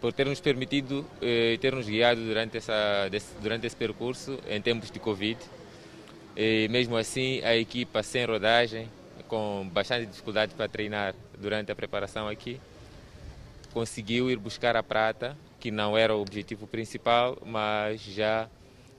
[0.00, 3.08] por ter nos permitido e eh, ter nos guiado durante, essa,
[3.42, 5.38] durante esse percurso em tempos de Covid.
[6.36, 8.88] E mesmo assim, a equipa sem rodagem,
[9.28, 12.58] com bastante dificuldade para treinar durante a preparação aqui,
[13.72, 18.48] conseguiu ir buscar a prata que não era o objetivo principal, mas já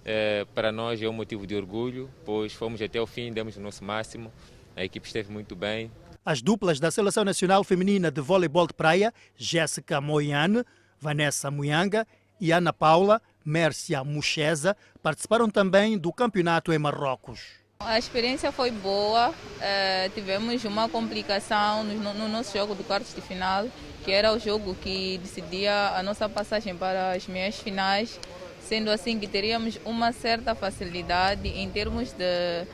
[0.06, 3.60] é, para nós é um motivo de orgulho, pois fomos até o fim, demos o
[3.60, 4.32] nosso máximo,
[4.76, 5.92] a equipe esteve muito bem.
[6.24, 10.64] As duplas da Seleção Nacional Feminina de Voleibol de Praia, Jéssica Moiane,
[11.00, 12.08] Vanessa Muyanga
[12.40, 17.61] e Ana Paula Mércia Mucheza, participaram também do campeonato em Marrocos.
[17.86, 23.22] A experiência foi boa, uh, tivemos uma complicação no, no, nosso jogo do quartos de
[23.22, 23.68] final,
[24.04, 28.20] que era o jogo que decidia a nossa passagem para as meias finais,
[28.62, 32.66] sendo assim que teríamos uma certa facilidade em termos de,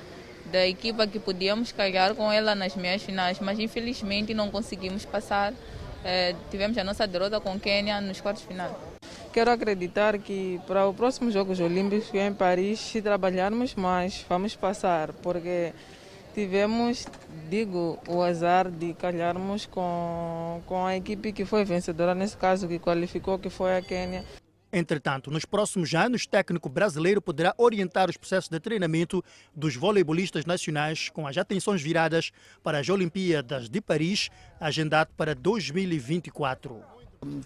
[0.51, 5.51] da equipa que podíamos calhar com ela nas meias finais, mas infelizmente não conseguimos passar.
[5.53, 8.96] Uh, tivemos a nossa derrota com o Quênia nos quartos final.
[9.33, 15.13] Quero acreditar que para os próximos Jogos Olímpicos em Paris, se trabalharmos mais, vamos passar,
[15.13, 15.73] porque
[16.33, 17.05] tivemos,
[17.49, 22.79] digo, o azar de calharmos com, com a equipe que foi vencedora, nesse caso, que
[22.79, 24.23] qualificou, que foi a Quênia.
[24.71, 29.23] Entretanto, nos próximos anos, o técnico brasileiro poderá orientar os processos de treinamento
[29.55, 32.31] dos voleibolistas nacionais com as atenções viradas
[32.61, 34.29] para as Olimpíadas de Paris,
[34.59, 36.96] agendado para 2024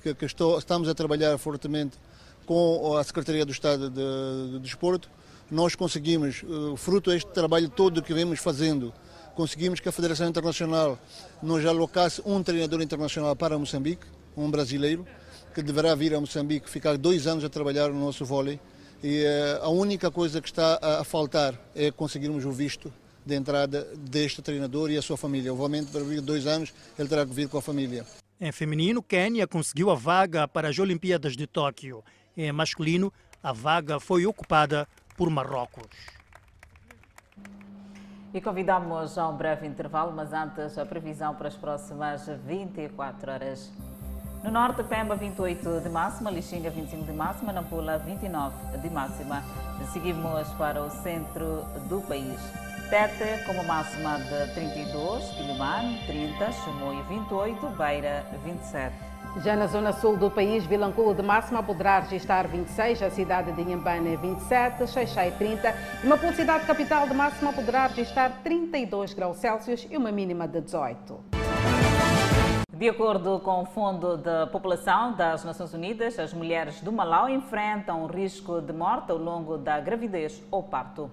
[0.02, 1.98] que, que estou, estamos a trabalhar fortemente
[2.46, 5.10] com a Secretaria do Estado de, de Desporto.
[5.50, 8.94] Nós conseguimos, uh, fruto deste trabalho todo que vemos fazendo,
[9.36, 10.98] conseguimos que a Federação Internacional
[11.42, 14.06] nos alocasse um treinador internacional para Moçambique,
[14.36, 15.06] um brasileiro,
[15.54, 18.60] que deverá vir a Moçambique, ficar dois anos a trabalhar no nosso vôlei.
[19.04, 22.94] E uh, a única coisa que está a faltar é conseguirmos o visto
[23.26, 25.54] de entrada deste treinador e a sua família.
[25.54, 28.06] Obviamente, para vir dois anos, ele terá que vir com a família.
[28.44, 32.04] Em feminino, Quênia conseguiu a vaga para as Olimpíadas de Tóquio.
[32.36, 33.14] Em masculino,
[33.44, 35.86] a vaga foi ocupada por Marrocos.
[38.34, 43.72] E convidamos a um breve intervalo, mas antes a previsão para as próximas 24 horas.
[44.44, 49.44] No norte, Pemba 28 de máxima, Lixinga 25 de máxima, Nampula 29 de máxima.
[49.94, 52.71] Seguimos para o centro do país.
[52.92, 58.94] Tete como máxima de 32, Quilimane 30, Chimoio 28, Beira 27.
[59.38, 63.62] Já na zona sul do país, Vilanculo de máxima poderá registrar 26, a cidade de
[63.62, 65.74] Inhambane 27, Xeixai 30
[66.04, 70.60] e uma cidade capital de máxima poderá registrar 32 graus Celsius e uma mínima de
[70.60, 71.18] 18.
[72.74, 78.06] De acordo com o Fundo de População das Nações Unidas, as mulheres do Malau enfrentam
[78.08, 81.10] risco de morte ao longo da gravidez ou parto.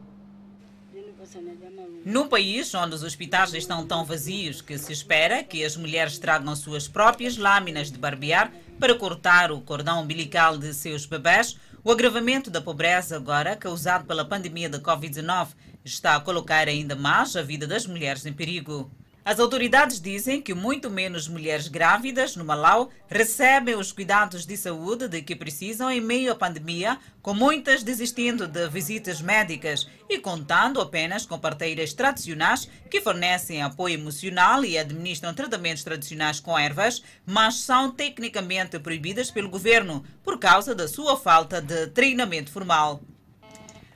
[2.04, 6.54] Num país onde os hospitais estão tão vazios que se espera que as mulheres tragam
[6.56, 12.50] suas próprias lâminas de barbear para cortar o cordão umbilical de seus bebés, o agravamento
[12.50, 15.48] da pobreza agora causado pela pandemia da Covid-19
[15.84, 18.90] está a colocar ainda mais a vida das mulheres em perigo.
[19.28, 25.06] As autoridades dizem que muito menos mulheres grávidas no Malau recebem os cuidados de saúde
[25.06, 30.80] de que precisam em meio à pandemia, com muitas desistindo de visitas médicas e contando
[30.80, 37.56] apenas com parteiras tradicionais que fornecem apoio emocional e administram tratamentos tradicionais com ervas, mas
[37.56, 43.02] são tecnicamente proibidas pelo governo por causa da sua falta de treinamento formal.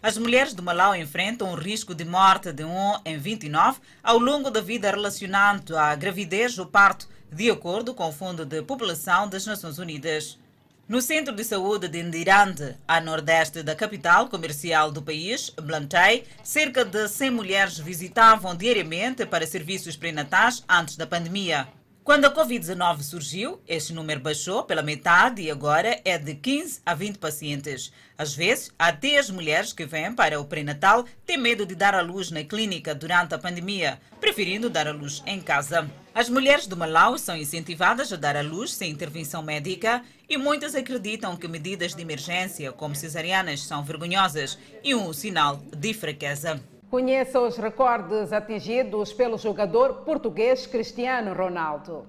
[0.03, 4.51] As mulheres do Malau enfrentam um risco de morte de 1 em 29 ao longo
[4.51, 9.47] da vida relacionado à gravidez ou parto, de acordo com o Fundo de População das
[9.47, 10.41] Nações Unidas.
[10.89, 16.85] No Centro de Saúde de Ndirande, a nordeste da capital comercial do país, Blantyre, cerca
[16.85, 21.69] de 100 mulheres visitavam diariamente para serviços pré-natais antes da pandemia.
[22.05, 26.95] Quando a Covid-19 surgiu, este número baixou pela metade e agora é de 15 a
[26.95, 27.93] 20 pacientes.
[28.19, 32.03] Às vezes, até as mulheres que vêm para o pré-natal têm medo de dar à
[32.03, 35.89] luz na clínica durante a pandemia, preferindo dar à luz em casa.
[36.13, 40.75] As mulheres do Malau são incentivadas a dar à luz sem intervenção médica e muitas
[40.75, 46.61] acreditam que medidas de emergência, como cesarianas, são vergonhosas e um sinal de fraqueza.
[46.93, 52.05] Conheça os recordes atingidos pelo jogador português Cristiano Ronaldo.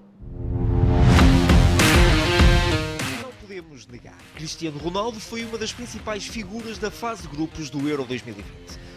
[3.22, 7.88] Não podemos negar, Cristiano Ronaldo foi uma das principais figuras da fase de grupos do
[7.88, 8.44] Euro 2020.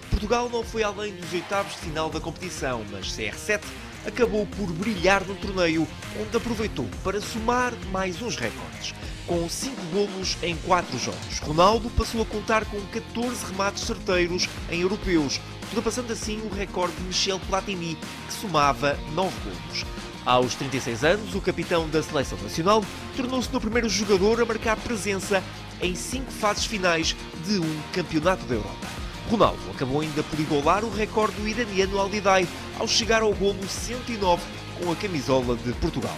[0.09, 3.61] Portugal não foi além dos oitavos de final da competição, mas CR7
[4.05, 5.87] acabou por brilhar no torneio,
[6.21, 8.93] onde aproveitou para somar mais uns recordes.
[9.25, 14.81] Com 5 golos em 4 jogos, Ronaldo passou a contar com 14 remates certeiros em
[14.81, 17.97] europeus, ultrapassando assim o recorde de Michel Platini,
[18.27, 19.85] que somava 9 golos.
[20.25, 22.83] Aos 36 anos, o capitão da seleção nacional
[23.15, 25.41] tornou-se no primeiro jogador a marcar presença
[25.81, 27.15] em cinco fases finais
[27.45, 28.87] de um campeonato da Europa.
[29.29, 32.47] Ronaldo acabou ainda por igualar o recorde do iraniano Aldidai
[32.79, 34.43] ao chegar ao golo 109
[34.79, 36.17] com a camisola de Portugal.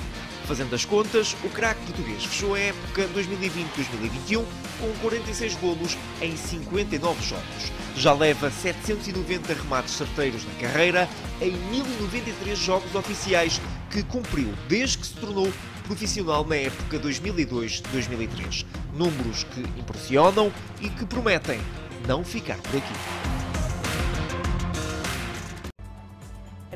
[0.50, 4.43] Fazendo as contas, o craque português fechou a época 2020-2021
[4.80, 7.72] com 46 golos em 59 jogos.
[7.95, 11.08] Já leva 790 remates certeiros na carreira
[11.39, 18.66] em 1093 jogos oficiais que cumpriu desde que se tornou profissional na época 2002-2003.
[18.95, 21.62] Números que impressionam e que prometem
[22.08, 23.39] não ficar por aqui.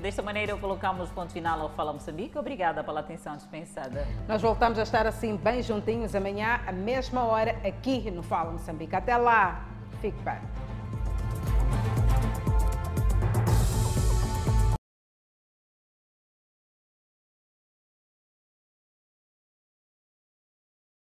[0.04, 2.38] Desta maneira, colocamos ponto final ao Fala Moçambique.
[2.38, 4.06] Obrigada pela atenção dispensada.
[4.28, 8.94] Nós voltamos a estar assim, bem juntinhos, amanhã, à mesma hora, aqui no Fala Moçambique.
[8.94, 9.66] Até lá,
[10.02, 12.03] fique bem.